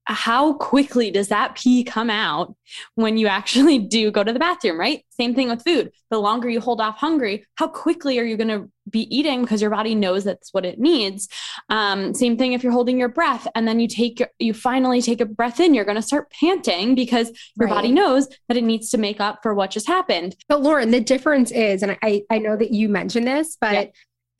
how 0.04 0.54
quickly 0.54 1.10
does 1.10 1.28
that 1.28 1.54
pee 1.56 1.84
come 1.84 2.10
out 2.10 2.54
when 2.96 3.16
you 3.16 3.28
actually 3.28 3.78
do 3.96 4.10
go 4.10 4.24
to 4.24 4.32
the 4.32 4.38
bathroom, 4.38 4.78
right? 4.78 5.04
Same 5.10 5.34
thing 5.34 5.48
with 5.48 5.62
food. 5.64 5.92
The 6.10 6.18
longer 6.18 6.48
you 6.48 6.60
hold 6.60 6.80
off 6.80 6.96
hungry, 6.98 7.46
how 7.54 7.68
quickly 7.68 8.18
are 8.18 8.24
you 8.24 8.36
going 8.36 8.48
to 8.48 8.70
be 8.90 9.02
eating 9.16 9.42
because 9.42 9.60
your 9.62 9.70
body 9.70 9.94
knows 9.94 10.24
that's 10.24 10.52
what 10.52 10.64
it 10.64 10.80
needs. 10.80 11.28
Um, 11.68 12.14
same 12.14 12.36
thing 12.36 12.52
if 12.52 12.64
you're 12.64 12.72
holding 12.72 12.98
your 12.98 13.08
breath 13.08 13.46
and 13.54 13.66
then 13.68 13.78
you 13.78 13.86
take 13.86 14.20
you 14.40 14.52
finally 14.52 15.00
take 15.00 15.20
a 15.20 15.26
breath 15.26 15.60
in, 15.60 15.72
you're 15.72 15.84
going 15.84 15.94
to 15.96 16.02
start 16.02 16.30
panting 16.32 16.94
because 16.96 17.28
your 17.56 17.68
Right. 17.68 17.74
body 17.76 17.92
knows 17.92 18.28
that 18.48 18.56
it 18.56 18.64
needs 18.64 18.90
to 18.90 18.98
make 18.98 19.20
up 19.20 19.38
for 19.42 19.54
what 19.54 19.70
just 19.70 19.86
happened. 19.86 20.34
But 20.48 20.62
Lauren, 20.62 20.90
the 20.90 21.00
difference 21.00 21.52
is, 21.52 21.82
and 21.84 21.96
I, 22.02 22.22
I 22.28 22.38
know 22.38 22.56
that 22.56 22.72
you 22.72 22.88
mentioned 22.88 23.26
this, 23.28 23.56
but 23.60 23.72
Yeah. 23.72 23.84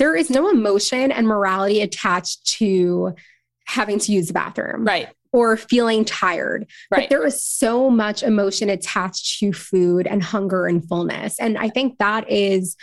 there 0.01 0.17
is 0.17 0.29
no 0.29 0.51
emotion 0.51 1.13
and 1.13 1.29
morality 1.29 1.81
attached 1.81 2.45
to 2.59 3.15
having 3.67 4.01
to 4.01 4.11
use 4.13 4.27
the 4.27 4.33
bathroom 4.33 4.85
Right. 4.85 5.09
Or 5.33 5.57
feeling 5.57 6.05
tired. 6.05 6.67
But 6.91 6.99
Right. 7.01 7.11
there 7.11 7.25
is 7.27 7.43
so 7.43 7.91
much 7.91 8.23
emotion 8.23 8.69
attached 8.69 9.39
to 9.41 9.53
food 9.53 10.07
and 10.07 10.23
hunger 10.23 10.67
and 10.67 10.87
fullness. 10.87 11.39
And 11.41 11.57
I 11.59 11.69
think 11.69 11.99
that 11.99 12.31
is, 12.31 12.77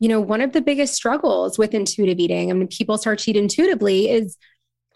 you 0.00 0.08
know, 0.08 0.20
one 0.20 0.40
of 0.40 0.52
the 0.52 0.60
biggest 0.60 0.94
struggles 0.94 1.58
with 1.58 1.74
intuitive 1.74 2.18
eating. 2.18 2.50
I 2.50 2.54
mean, 2.54 2.68
people 2.68 2.98
start 2.98 3.20
to 3.20 3.30
eat 3.30 3.36
intuitively 3.36 4.10
is 4.10 4.36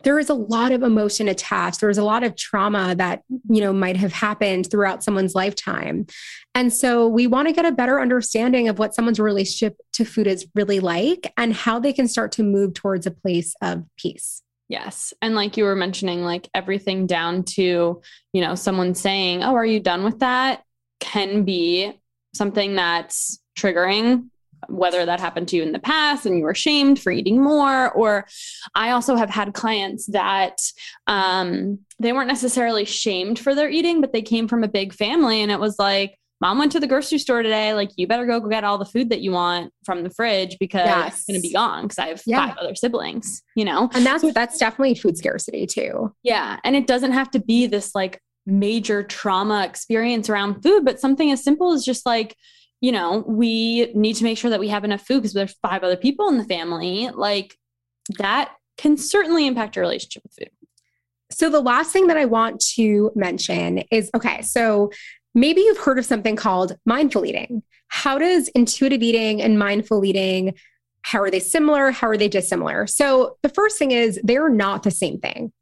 there 0.02 0.18
is 0.18 0.28
a 0.28 0.34
lot 0.34 0.72
of 0.72 0.82
emotion 0.82 1.26
attached. 1.26 1.80
There's 1.80 1.98
a 1.98 2.04
lot 2.04 2.22
of 2.22 2.36
trauma 2.36 2.94
that, 2.96 3.22
you 3.48 3.60
know, 3.60 3.72
might 3.72 3.96
have 3.96 4.12
happened 4.12 4.70
throughout 4.70 5.02
someone's 5.02 5.34
lifetime. 5.34 6.06
And 6.54 6.72
so 6.72 7.08
we 7.08 7.26
want 7.26 7.48
to 7.48 7.54
get 7.54 7.64
a 7.64 7.72
better 7.72 8.00
understanding 8.00 8.68
of 8.68 8.78
what 8.78 8.94
someone's 8.94 9.18
relationship 9.18 9.76
to 9.94 10.04
food 10.04 10.26
is 10.26 10.46
really 10.54 10.80
like 10.80 11.32
and 11.36 11.54
how 11.54 11.78
they 11.80 11.92
can 11.92 12.08
start 12.08 12.30
to 12.32 12.42
move 12.42 12.74
towards 12.74 13.06
a 13.06 13.10
place 13.10 13.54
of 13.62 13.84
peace. 13.96 14.42
Yes. 14.68 15.14
And 15.22 15.34
like 15.34 15.56
you 15.56 15.64
were 15.64 15.76
mentioning, 15.76 16.22
like 16.22 16.48
everything 16.54 17.06
down 17.06 17.44
to, 17.44 18.02
you 18.32 18.40
know, 18.40 18.54
someone 18.54 18.94
saying, 18.94 19.44
Oh, 19.44 19.54
are 19.54 19.66
you 19.66 19.80
done 19.80 20.02
with 20.02 20.18
that? 20.20 20.62
can 21.00 21.44
be 21.44 21.92
something 22.34 22.74
that's 22.74 23.40
triggering, 23.58 24.28
whether 24.68 25.04
that 25.06 25.20
happened 25.20 25.48
to 25.48 25.56
you 25.56 25.62
in 25.62 25.72
the 25.72 25.78
past 25.78 26.26
and 26.26 26.36
you 26.36 26.44
were 26.44 26.54
shamed 26.54 27.00
for 27.00 27.10
eating 27.10 27.42
more. 27.42 27.92
Or 27.92 28.26
I 28.74 28.90
also 28.90 29.16
have 29.16 29.30
had 29.30 29.54
clients 29.54 30.06
that 30.06 30.60
um, 31.06 31.80
they 31.98 32.12
weren't 32.12 32.28
necessarily 32.28 32.84
shamed 32.84 33.38
for 33.38 33.54
their 33.54 33.70
eating, 33.70 34.00
but 34.00 34.12
they 34.12 34.22
came 34.22 34.48
from 34.48 34.64
a 34.64 34.68
big 34.68 34.92
family 34.92 35.42
and 35.42 35.50
it 35.50 35.60
was 35.60 35.78
like, 35.78 36.18
Mom 36.40 36.58
went 36.58 36.72
to 36.72 36.80
the 36.80 36.86
grocery 36.86 37.18
store 37.18 37.42
today. 37.42 37.72
Like, 37.72 37.90
you 37.96 38.06
better 38.06 38.26
go 38.26 38.40
get 38.40 38.62
all 38.62 38.76
the 38.78 38.84
food 38.84 39.08
that 39.10 39.20
you 39.22 39.32
want 39.32 39.72
from 39.84 40.02
the 40.02 40.10
fridge 40.10 40.56
because 40.60 40.86
Yes. 40.86 41.16
it's 41.18 41.24
going 41.24 41.40
to 41.40 41.42
be 41.42 41.52
gone 41.52 41.82
because 41.84 41.98
I 41.98 42.08
have 42.08 42.22
Yeah. 42.26 42.48
five 42.48 42.56
other 42.58 42.74
siblings, 42.74 43.42
you 43.54 43.64
know? 43.64 43.88
And 43.94 44.04
that's 44.04 44.24
that's 44.34 44.58
definitely 44.58 44.94
food 44.96 45.16
scarcity 45.16 45.66
too. 45.66 46.12
Yeah. 46.22 46.60
And 46.62 46.76
it 46.76 46.86
doesn't 46.86 47.12
have 47.12 47.30
to 47.30 47.38
be 47.40 47.66
this 47.66 47.94
like 47.94 48.20
major 48.44 49.02
trauma 49.02 49.64
experience 49.64 50.28
around 50.28 50.62
food, 50.62 50.84
but 50.84 51.00
something 51.00 51.30
as 51.32 51.42
simple 51.42 51.72
as 51.72 51.84
just 51.84 52.04
like, 52.04 52.36
you 52.82 52.92
know, 52.92 53.24
we 53.26 53.90
need 53.94 54.14
to 54.16 54.24
make 54.24 54.36
sure 54.36 54.50
that 54.50 54.60
we 54.60 54.68
have 54.68 54.84
enough 54.84 55.00
food 55.06 55.22
because 55.22 55.32
there's 55.32 55.56
five 55.62 55.82
other 55.82 55.96
people 55.96 56.28
in 56.28 56.36
the 56.36 56.44
family. 56.44 57.08
Like 57.14 57.56
that 58.18 58.52
can 58.76 58.98
certainly 58.98 59.46
impact 59.46 59.74
your 59.74 59.82
relationship 59.84 60.22
with 60.22 60.34
food. 60.38 60.50
So 61.30 61.48
the 61.50 61.60
last 61.60 61.92
thing 61.92 62.06
that 62.08 62.16
I 62.18 62.26
want 62.26 62.60
to 62.76 63.10
mention 63.16 63.78
is 63.90 64.10
okay, 64.14 64.42
so 64.42 64.92
maybe 65.36 65.60
you've 65.60 65.78
heard 65.78 65.98
of 65.98 66.04
something 66.04 66.34
called 66.34 66.76
mindful 66.84 67.24
eating. 67.24 67.62
How 67.88 68.18
does 68.18 68.48
intuitive 68.48 69.02
eating 69.02 69.40
and 69.40 69.58
mindful 69.58 70.04
eating 70.04 70.54
how 71.02 71.20
are 71.20 71.30
they 71.30 71.38
similar? 71.38 71.92
How 71.92 72.08
are 72.08 72.16
they 72.16 72.26
dissimilar? 72.26 72.88
So 72.88 73.36
the 73.42 73.48
first 73.48 73.78
thing 73.78 73.92
is 73.92 74.18
they're 74.24 74.48
not 74.48 74.82
the 74.82 74.90
same 74.90 75.20
thing. 75.20 75.52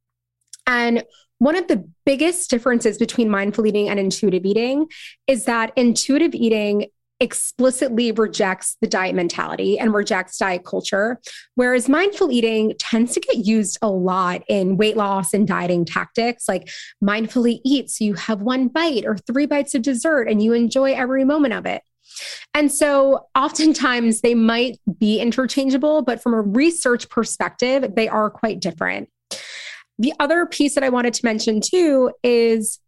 And 0.67 1.05
one 1.37 1.55
of 1.55 1.69
the 1.69 1.87
biggest 2.07 2.49
differences 2.49 2.97
between 2.97 3.29
mindful 3.29 3.67
eating 3.67 3.91
and 3.91 4.01
intuitive 4.01 4.47
eating 4.47 4.87
is 5.27 5.45
that 5.45 5.75
intuitive 5.77 6.35
eating 6.35 6.87
explicitly 7.25 8.13
rejects 8.13 8.77
the 8.81 8.87
diet 8.87 9.15
mentality 9.15 9.79
and 9.79 9.93
rejects 9.93 10.39
diet 10.39 10.65
culture, 10.65 11.19
whereas 11.57 11.89
mindful 11.89 12.31
eating 12.31 12.75
tends 12.79 13.15
to 13.15 13.21
get 13.21 13.39
used 13.39 13.79
a 13.83 13.89
lot 13.89 14.43
in 14.49 14.77
weight 14.77 14.97
loss 14.97 15.35
and 15.35 15.49
dieting 15.49 15.85
tactics, 15.85 16.45
like 16.47 16.69
mindfully 17.03 17.61
eat 17.65 17.91
so 17.91 18.05
you 18.05 18.15
have 18.15 18.43
one 18.43 18.69
bite 18.69 19.05
or 19.05 19.17
three 19.17 19.47
bites 19.47 19.75
of 19.75 19.83
dessert 19.83 20.29
and 20.29 20.43
you 20.43 20.53
enjoy 20.53 20.93
every 20.93 21.25
moment 21.25 21.55
of 21.55 21.67
it. 21.67 21.83
And 22.53 22.71
so 22.71 23.27
oftentimes 23.35 24.21
they 24.21 24.35
might 24.35 24.79
be 24.99 25.19
interchangeable, 25.19 26.03
but 26.03 26.23
from 26.23 26.35
a 26.35 26.43
research 26.43 27.09
perspective, 27.09 27.95
they 27.97 28.09
are 28.09 28.31
quite 28.31 28.61
different. 28.61 29.09
The 29.99 30.13
other 30.21 30.45
piece 30.47 30.75
that 30.75 30.85
I 30.85 30.91
wanted 30.91 31.15
to 31.15 31.25
mention 31.25 31.61
too 31.65 32.13
is 32.23 32.81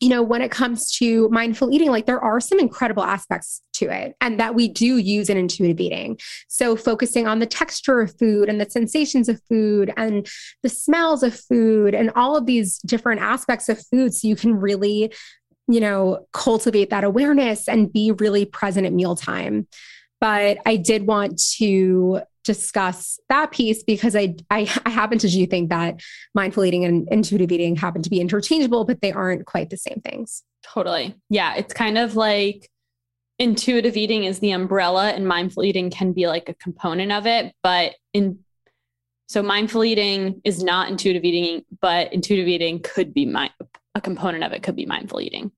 you 0.00 0.08
know, 0.08 0.22
when 0.22 0.40
it 0.40 0.50
comes 0.50 0.90
to 0.92 1.28
mindful 1.28 1.70
eating, 1.70 1.90
like 1.90 2.06
there 2.06 2.20
are 2.20 2.40
some 2.40 2.58
incredible 2.58 3.02
aspects 3.02 3.60
to 3.74 3.90
it 3.90 4.16
and 4.22 4.40
that 4.40 4.54
we 4.54 4.66
do 4.66 4.96
use 4.96 5.28
in 5.28 5.36
intuitive 5.36 5.78
eating. 5.78 6.18
So, 6.48 6.74
focusing 6.74 7.26
on 7.26 7.38
the 7.38 7.46
texture 7.46 8.00
of 8.00 8.16
food 8.18 8.48
and 8.48 8.58
the 8.58 8.70
sensations 8.70 9.28
of 9.28 9.42
food 9.48 9.92
and 9.98 10.26
the 10.62 10.70
smells 10.70 11.22
of 11.22 11.38
food 11.38 11.94
and 11.94 12.10
all 12.16 12.34
of 12.34 12.46
these 12.46 12.78
different 12.78 13.20
aspects 13.20 13.68
of 13.68 13.84
food. 13.88 14.14
So, 14.14 14.26
you 14.26 14.36
can 14.36 14.54
really, 14.54 15.12
you 15.68 15.80
know, 15.80 16.26
cultivate 16.32 16.88
that 16.90 17.04
awareness 17.04 17.68
and 17.68 17.92
be 17.92 18.12
really 18.12 18.46
present 18.46 18.86
at 18.86 18.94
mealtime. 18.94 19.68
But 20.20 20.58
I 20.66 20.76
did 20.76 21.06
want 21.06 21.40
to 21.56 22.20
discuss 22.44 23.18
that 23.28 23.52
piece 23.52 23.82
because 23.82 24.16
I, 24.16 24.34
I, 24.50 24.60
I 24.84 24.90
happen 24.90 25.18
to 25.18 25.28
do 25.28 25.46
think 25.46 25.70
that 25.70 26.00
mindful 26.34 26.64
eating 26.64 26.84
and 26.84 27.08
intuitive 27.10 27.52
eating 27.52 27.76
happen 27.76 28.02
to 28.02 28.10
be 28.10 28.20
interchangeable, 28.20 28.84
but 28.84 29.00
they 29.00 29.12
aren't 29.12 29.46
quite 29.46 29.70
the 29.70 29.76
same 29.76 30.00
things. 30.04 30.42
Totally. 30.62 31.14
Yeah. 31.28 31.54
It's 31.56 31.72
kind 31.74 31.98
of 31.98 32.16
like 32.16 32.70
intuitive 33.38 33.96
eating 33.96 34.24
is 34.24 34.40
the 34.40 34.50
umbrella 34.50 35.10
and 35.10 35.26
mindful 35.26 35.64
eating 35.64 35.90
can 35.90 36.12
be 36.12 36.26
like 36.26 36.48
a 36.48 36.54
component 36.54 37.12
of 37.12 37.26
it. 37.26 37.54
But 37.62 37.94
in 38.12 38.40
so 39.28 39.42
mindful 39.42 39.84
eating 39.84 40.40
is 40.44 40.62
not 40.62 40.90
intuitive 40.90 41.24
eating, 41.24 41.64
but 41.80 42.12
intuitive 42.12 42.48
eating 42.48 42.80
could 42.82 43.14
be 43.14 43.26
my, 43.26 43.50
a 43.94 44.00
component 44.00 44.44
of 44.44 44.52
it 44.52 44.62
could 44.62 44.76
be 44.76 44.86
mindful 44.86 45.20
eating. 45.20 45.52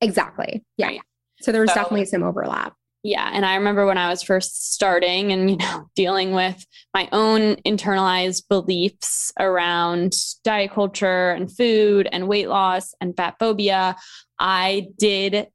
Exactly. 0.00 0.62
Yeah. 0.76 0.88
Right. 0.88 1.00
So 1.40 1.52
there's 1.52 1.70
So- 1.70 1.76
definitely 1.76 2.06
some 2.06 2.22
overlap. 2.22 2.74
Yeah. 3.02 3.28
And 3.32 3.44
I 3.44 3.56
remember 3.56 3.84
when 3.84 3.98
I 3.98 4.08
was 4.08 4.22
first 4.22 4.72
starting 4.72 5.32
and, 5.32 5.50
you 5.50 5.56
know, 5.56 5.90
dealing 5.96 6.32
with 6.32 6.64
my 6.94 7.08
own 7.10 7.56
internalized 7.66 8.48
beliefs 8.48 9.32
around 9.38 10.14
diet 10.44 10.72
culture 10.72 11.30
and 11.30 11.54
food 11.54 12.08
and 12.10 12.28
weight 12.28 12.48
loss 12.48 12.94
and 13.00 13.16
fat 13.16 13.36
phobia, 13.40 13.96
I 14.38 14.88
did 14.98 15.48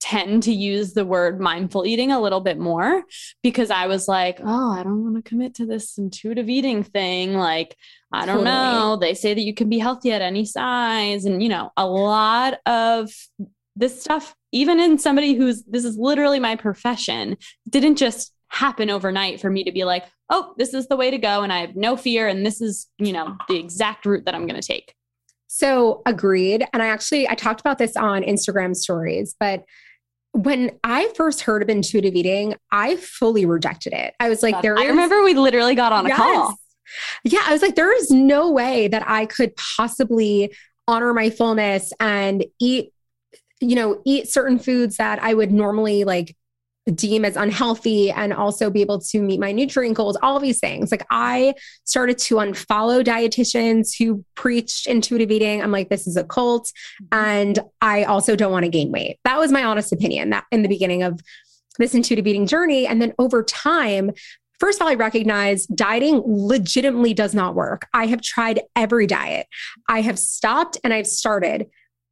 tend 0.00 0.44
to 0.44 0.52
use 0.52 0.92
the 0.92 1.04
word 1.04 1.40
mindful 1.40 1.84
eating 1.84 2.12
a 2.12 2.20
little 2.20 2.40
bit 2.40 2.58
more 2.58 3.02
because 3.42 3.70
I 3.70 3.86
was 3.86 4.06
like, 4.06 4.38
oh, 4.42 4.72
I 4.72 4.82
don't 4.82 5.02
want 5.02 5.16
to 5.16 5.28
commit 5.28 5.54
to 5.56 5.66
this 5.66 5.98
intuitive 5.98 6.48
eating 6.48 6.84
thing. 6.84 7.34
Like, 7.34 7.76
I 8.12 8.24
don't 8.24 8.44
Totally. 8.44 8.44
know. 8.44 8.96
They 8.96 9.14
say 9.14 9.34
that 9.34 9.40
you 9.40 9.54
can 9.54 9.68
be 9.68 9.78
healthy 9.78 10.12
at 10.12 10.22
any 10.22 10.44
size. 10.44 11.24
And, 11.24 11.42
you 11.42 11.48
know, 11.48 11.72
a 11.76 11.86
lot 11.86 12.58
of 12.64 13.10
this 13.78 14.00
stuff, 14.02 14.34
even 14.52 14.80
in 14.80 14.98
somebody 14.98 15.34
who's 15.34 15.62
this 15.64 15.84
is 15.84 15.96
literally 15.96 16.40
my 16.40 16.56
profession, 16.56 17.36
didn't 17.68 17.96
just 17.96 18.32
happen 18.48 18.90
overnight 18.90 19.40
for 19.40 19.50
me 19.50 19.62
to 19.64 19.72
be 19.72 19.84
like, 19.84 20.04
oh, 20.30 20.54
this 20.58 20.74
is 20.74 20.88
the 20.88 20.96
way 20.96 21.10
to 21.10 21.18
go. 21.18 21.42
And 21.42 21.52
I 21.52 21.60
have 21.60 21.76
no 21.76 21.96
fear. 21.96 22.28
And 22.28 22.44
this 22.44 22.60
is, 22.60 22.86
you 22.98 23.12
know, 23.12 23.36
the 23.48 23.56
exact 23.58 24.04
route 24.06 24.24
that 24.24 24.34
I'm 24.34 24.46
going 24.46 24.60
to 24.60 24.66
take. 24.66 24.94
So 25.46 26.02
agreed. 26.06 26.66
And 26.72 26.82
I 26.82 26.86
actually 26.88 27.28
I 27.28 27.34
talked 27.34 27.60
about 27.60 27.78
this 27.78 27.96
on 27.96 28.22
Instagram 28.22 28.74
stories, 28.76 29.34
but 29.38 29.64
when 30.32 30.72
I 30.84 31.08
first 31.16 31.40
heard 31.42 31.62
of 31.62 31.68
intuitive 31.68 32.14
eating, 32.14 32.54
I 32.70 32.96
fully 32.96 33.46
rejected 33.46 33.92
it. 33.94 34.14
I 34.20 34.28
was 34.28 34.42
like, 34.42 34.60
there 34.62 34.78
I 34.78 34.82
is- 34.82 34.90
remember 34.90 35.22
we 35.24 35.34
literally 35.34 35.74
got 35.74 35.92
on 35.92 36.04
a 36.06 36.08
Yes. 36.10 36.18
call. 36.18 36.54
Yeah, 37.24 37.42
I 37.44 37.52
was 37.52 37.60
like, 37.62 37.74
there 37.74 37.94
is 37.94 38.10
no 38.10 38.50
way 38.50 38.88
that 38.88 39.04
I 39.08 39.26
could 39.26 39.52
possibly 39.56 40.54
honor 40.86 41.12
my 41.12 41.28
fullness 41.30 41.92
and 42.00 42.44
eat, 42.60 42.92
you 43.60 43.74
know, 43.74 44.00
eat 44.04 44.28
certain 44.28 44.58
foods 44.58 44.96
that 44.96 45.22
I 45.22 45.34
would 45.34 45.52
normally 45.52 46.04
like 46.04 46.36
deem 46.94 47.24
as 47.24 47.36
unhealthy 47.36 48.10
and 48.10 48.32
also 48.32 48.70
be 48.70 48.80
able 48.80 49.00
to 49.00 49.20
meet 49.20 49.40
my 49.40 49.52
nutrient 49.52 49.96
goals, 49.96 50.16
all 50.22 50.40
these 50.40 50.58
things. 50.58 50.90
Like 50.90 51.06
I 51.10 51.54
started 51.84 52.18
to 52.18 52.36
unfollow 52.36 53.04
dietitians 53.04 53.90
who 53.98 54.24
preached 54.34 54.86
intuitive 54.86 55.30
eating. 55.30 55.62
I'm 55.62 55.72
like, 55.72 55.90
this 55.90 56.06
is 56.06 56.16
a 56.16 56.24
cult. 56.24 56.72
Mm-hmm. 57.02 57.06
And 57.12 57.58
I 57.80 58.04
also 58.04 58.36
don't 58.36 58.52
want 58.52 58.64
to 58.64 58.70
gain 58.70 58.90
weight. 58.90 59.18
That 59.24 59.38
was 59.38 59.52
my 59.52 59.64
honest 59.64 59.92
opinion 59.92 60.30
that 60.30 60.44
in 60.50 60.62
the 60.62 60.68
beginning 60.68 61.02
of 61.02 61.20
this 61.78 61.94
intuitive 61.94 62.26
eating 62.26 62.46
journey. 62.46 62.86
And 62.86 63.00
then 63.00 63.14
over 63.18 63.42
time, 63.42 64.12
First 64.58 64.80
of 64.80 64.82
all, 64.82 64.88
I 64.88 64.94
recognize 64.94 65.66
dieting 65.66 66.20
legitimately 66.26 67.14
does 67.14 67.32
not 67.32 67.54
work. 67.54 67.86
I 67.94 68.06
have 68.06 68.20
tried 68.20 68.60
every 68.74 69.06
diet. 69.06 69.46
I 69.88 70.00
have 70.00 70.18
stopped 70.18 70.76
and 70.82 70.92
I've 70.92 71.06
started 71.06 71.68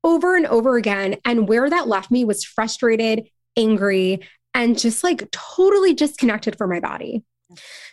over 0.06 0.36
and 0.36 0.46
over 0.46 0.76
again. 0.76 1.16
And 1.26 1.48
where 1.48 1.68
that 1.68 1.88
left 1.88 2.10
me 2.10 2.24
was 2.24 2.44
frustrated, 2.44 3.28
angry, 3.56 4.20
and 4.54 4.78
just 4.78 5.04
like 5.04 5.30
totally 5.32 5.92
disconnected 5.92 6.56
from 6.56 6.70
my 6.70 6.80
body. 6.80 7.24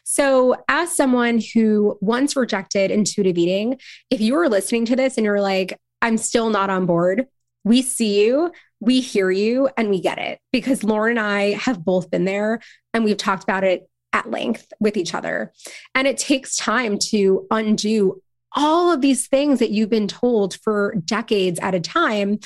So, 0.04 0.56
as 0.70 0.96
someone 0.96 1.42
who 1.54 1.98
once 2.02 2.36
rejected 2.36 2.92
intuitive 2.92 3.38
eating, 3.38 3.80
if 4.10 4.22
you 4.22 4.36
are 4.36 4.48
listening 4.48 4.86
to 4.86 4.96
this 4.96 5.18
and 5.18 5.26
you're 5.26 5.42
like, 5.42 5.78
I'm 6.02 6.18
still 6.18 6.50
not 6.50 6.70
on 6.70 6.86
board, 6.86 7.28
we 7.64 7.82
see 7.82 8.24
you, 8.24 8.52
we 8.80 9.00
hear 9.00 9.32
you, 9.32 9.70
and 9.78 9.90
we 9.90 10.02
get 10.02 10.20
it 10.20 10.40
because 10.52 10.84
Lauren 10.84 11.18
and 11.18 11.26
I 11.26 11.52
have 11.52 11.84
both 11.84 12.12
been 12.12 12.26
there 12.26 12.60
and 12.94 13.04
we've 13.04 13.18
talked 13.18 13.44
about 13.44 13.64
it 13.64 13.90
at 14.12 14.30
length 14.30 14.72
with 14.80 14.98
each 14.98 15.14
other. 15.14 15.52
And 15.96 16.08
it 16.08 16.18
takes 16.18 16.56
time 16.56 16.98
to 17.10 17.48
undo 17.50 18.22
all 18.56 18.92
of 18.92 19.02
these 19.02 19.28
things 19.28 19.60
that 19.60 19.72
you've 19.72 19.90
been 19.90 20.08
told 20.08 20.56
for 20.56 20.96
decades 21.06 21.60
at 21.60 21.76
a 21.76 21.80
time. 21.80 22.40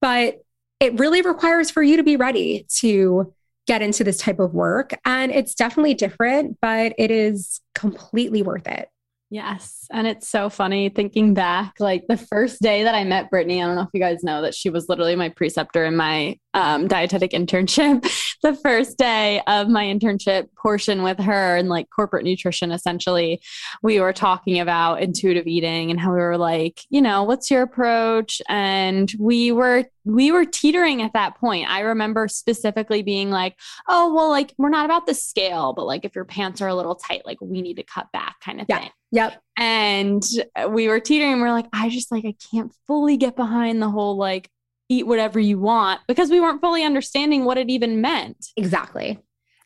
But 0.00 0.42
it 0.80 0.98
really 0.98 1.22
requires 1.22 1.70
for 1.70 1.82
you 1.82 1.96
to 1.96 2.02
be 2.02 2.16
ready 2.16 2.66
to 2.76 3.32
get 3.66 3.82
into 3.82 4.04
this 4.04 4.18
type 4.18 4.38
of 4.38 4.52
work. 4.52 4.92
And 5.04 5.32
it's 5.32 5.54
definitely 5.54 5.94
different, 5.94 6.58
but 6.60 6.92
it 6.98 7.10
is 7.10 7.60
completely 7.74 8.42
worth 8.42 8.66
it. 8.66 8.88
Yes. 9.30 9.86
And 9.90 10.06
it's 10.06 10.28
so 10.28 10.48
funny 10.48 10.90
thinking 10.90 11.34
back, 11.34 11.80
like 11.80 12.04
the 12.08 12.16
first 12.16 12.60
day 12.60 12.84
that 12.84 12.94
I 12.94 13.04
met 13.04 13.30
Brittany, 13.30 13.62
I 13.62 13.66
don't 13.66 13.74
know 13.74 13.82
if 13.82 13.88
you 13.92 14.00
guys 14.00 14.22
know 14.22 14.42
that 14.42 14.54
she 14.54 14.70
was 14.70 14.88
literally 14.88 15.16
my 15.16 15.30
preceptor 15.30 15.84
in 15.84 15.96
my 15.96 16.38
um, 16.52 16.86
dietetic 16.86 17.32
internship. 17.32 18.04
the 18.44 18.54
first 18.54 18.98
day 18.98 19.40
of 19.46 19.70
my 19.70 19.86
internship 19.86 20.48
portion 20.54 21.02
with 21.02 21.18
her 21.18 21.56
and 21.56 21.70
like 21.70 21.88
corporate 21.88 22.24
nutrition, 22.24 22.70
essentially, 22.70 23.40
we 23.82 23.98
were 24.00 24.12
talking 24.12 24.60
about 24.60 25.00
intuitive 25.00 25.46
eating 25.46 25.90
and 25.90 25.98
how 25.98 26.12
we 26.12 26.20
were 26.20 26.36
like, 26.36 26.82
you 26.90 27.00
know, 27.00 27.22
what's 27.22 27.50
your 27.50 27.62
approach? 27.62 28.42
And 28.46 29.10
we 29.18 29.50
were 29.50 29.86
we 30.04 30.30
were 30.30 30.44
teetering 30.44 31.00
at 31.00 31.14
that 31.14 31.38
point. 31.38 31.70
I 31.70 31.80
remember 31.80 32.28
specifically 32.28 33.02
being 33.02 33.30
like, 33.30 33.58
oh, 33.88 34.14
well, 34.14 34.28
like 34.28 34.52
we're 34.58 34.68
not 34.68 34.84
about 34.84 35.06
the 35.06 35.14
scale, 35.14 35.72
but 35.72 35.86
like 35.86 36.04
if 36.04 36.14
your 36.14 36.26
pants 36.26 36.60
are 36.60 36.68
a 36.68 36.74
little 36.74 36.96
tight, 36.96 37.24
like 37.24 37.38
we 37.40 37.62
need 37.62 37.78
to 37.78 37.82
cut 37.82 38.12
back 38.12 38.36
kind 38.40 38.60
of 38.60 38.66
yeah. 38.68 38.80
thing. 38.80 38.90
Yep. 39.12 39.42
And 39.56 40.22
we 40.68 40.88
were 40.88 41.00
teetering. 41.00 41.40
We 41.40 41.48
are 41.48 41.52
like, 41.52 41.68
I 41.72 41.88
just 41.88 42.12
like, 42.12 42.26
I 42.26 42.34
can't 42.50 42.74
fully 42.86 43.16
get 43.16 43.36
behind 43.36 43.80
the 43.80 43.88
whole 43.88 44.18
like 44.18 44.50
eat 44.94 45.06
whatever 45.06 45.38
you 45.40 45.58
want 45.58 46.00
because 46.06 46.30
we 46.30 46.40
weren't 46.40 46.60
fully 46.60 46.84
understanding 46.84 47.44
what 47.44 47.58
it 47.58 47.70
even 47.70 48.00
meant. 48.00 48.46
Exactly. 48.56 49.18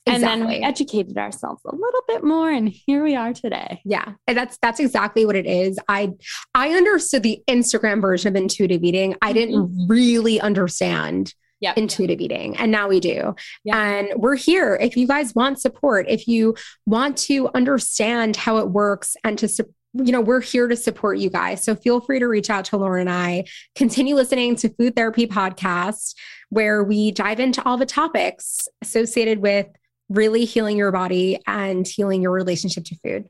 And 0.07 0.23
then 0.23 0.47
we 0.47 0.57
educated 0.57 1.19
ourselves 1.19 1.61
a 1.67 1.75
little 1.75 2.01
bit 2.09 2.25
more 2.25 2.51
and 2.51 2.69
here 2.69 3.05
we 3.05 3.15
are 3.15 3.35
today. 3.35 3.81
Yeah. 3.85 4.15
And 4.27 4.37
that's 4.39 4.59
that's 4.63 4.81
exactly 4.81 5.27
what 5.27 5.37
it 5.37 5.47
is. 5.47 5.79
I 5.89 6.13
I 6.55 6.71
understood 6.71 7.23
the 7.23 7.43
Instagram 7.49 8.01
version 8.01 8.29
of 8.29 8.41
intuitive 8.41 8.83
eating. 8.83 9.17
I 9.21 9.33
didn't 9.33 9.57
mm-hmm. 9.57 9.87
really 9.87 10.41
understand 10.41 11.35
yep. 11.61 11.77
intuitive 11.77 12.21
eating. 12.21 12.57
And 12.57 12.71
now 12.71 12.89
we 12.89 13.01
do. 13.01 13.35
Yep. 13.65 13.77
And 13.77 14.09
we're 14.17 14.37
here. 14.37 14.79
If 14.81 14.97
you 14.97 15.07
guys 15.07 15.35
want 15.35 15.61
support, 15.61 16.07
if 16.09 16.27
you 16.27 16.55
want 16.87 17.17
to 17.19 17.51
understand 17.55 18.37
how 18.37 18.59
it 18.59 18.71
works 18.71 19.17
and 19.25 19.39
to 19.39 19.49
support 19.49 19.75
you 20.03 20.13
know, 20.13 20.21
we're 20.21 20.41
here 20.41 20.69
to 20.69 20.77
support 20.77 21.19
you 21.19 21.31
guys. 21.31 21.65
So 21.65 21.75
feel 21.75 22.01
free 22.01 22.19
to 22.19 22.27
reach 22.27 22.51
out 22.51 22.65
to 22.67 22.77
Laura 22.77 23.01
and 23.01 23.11
I. 23.11 23.45
Continue 23.75 24.15
listening 24.15 24.57
to 24.57 24.69
Food 24.69 24.97
Therapy 24.97 25.27
Podcast, 25.27 26.15
where 26.51 26.85
we 26.85 27.11
dive 27.11 27.41
into 27.41 27.63
all 27.65 27.77
the 27.77 27.87
topics 27.87 28.69
associated 28.83 29.41
with 29.41 29.67
really 30.09 30.45
healing 30.45 30.77
your 30.77 30.93
body 30.93 31.39
and 31.47 31.87
healing 31.87 32.23
your 32.23 32.33
relationship 32.33 32.85
to 32.85 32.97
food. 32.97 33.29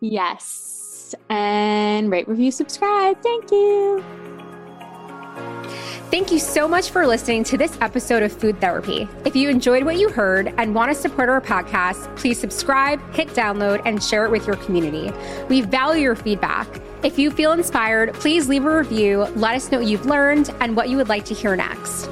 Yes. 0.00 1.14
And 1.28 2.10
rate, 2.10 2.28
review, 2.28 2.50
subscribe. 2.50 3.22
Thank 3.22 3.50
you. 3.50 4.41
Thank 6.12 6.30
you 6.30 6.38
so 6.38 6.68
much 6.68 6.90
for 6.90 7.06
listening 7.06 7.42
to 7.44 7.56
this 7.56 7.78
episode 7.80 8.22
of 8.22 8.32
Food 8.32 8.60
Therapy. 8.60 9.08
If 9.24 9.34
you 9.34 9.48
enjoyed 9.48 9.84
what 9.84 9.98
you 9.98 10.10
heard 10.10 10.52
and 10.58 10.74
want 10.74 10.92
to 10.92 10.94
support 10.94 11.30
our 11.30 11.40
podcast, 11.40 12.14
please 12.16 12.38
subscribe, 12.38 13.00
hit 13.14 13.28
download, 13.28 13.80
and 13.86 14.02
share 14.02 14.26
it 14.26 14.30
with 14.30 14.46
your 14.46 14.56
community. 14.56 15.10
We 15.48 15.62
value 15.62 16.02
your 16.02 16.16
feedback. 16.16 16.68
If 17.02 17.18
you 17.18 17.30
feel 17.30 17.52
inspired, 17.52 18.12
please 18.12 18.46
leave 18.46 18.66
a 18.66 18.76
review, 18.76 19.20
let 19.36 19.56
us 19.56 19.72
know 19.72 19.78
what 19.78 19.86
you've 19.86 20.04
learned 20.04 20.54
and 20.60 20.76
what 20.76 20.90
you 20.90 20.98
would 20.98 21.08
like 21.08 21.24
to 21.24 21.34
hear 21.34 21.56
next. 21.56 22.11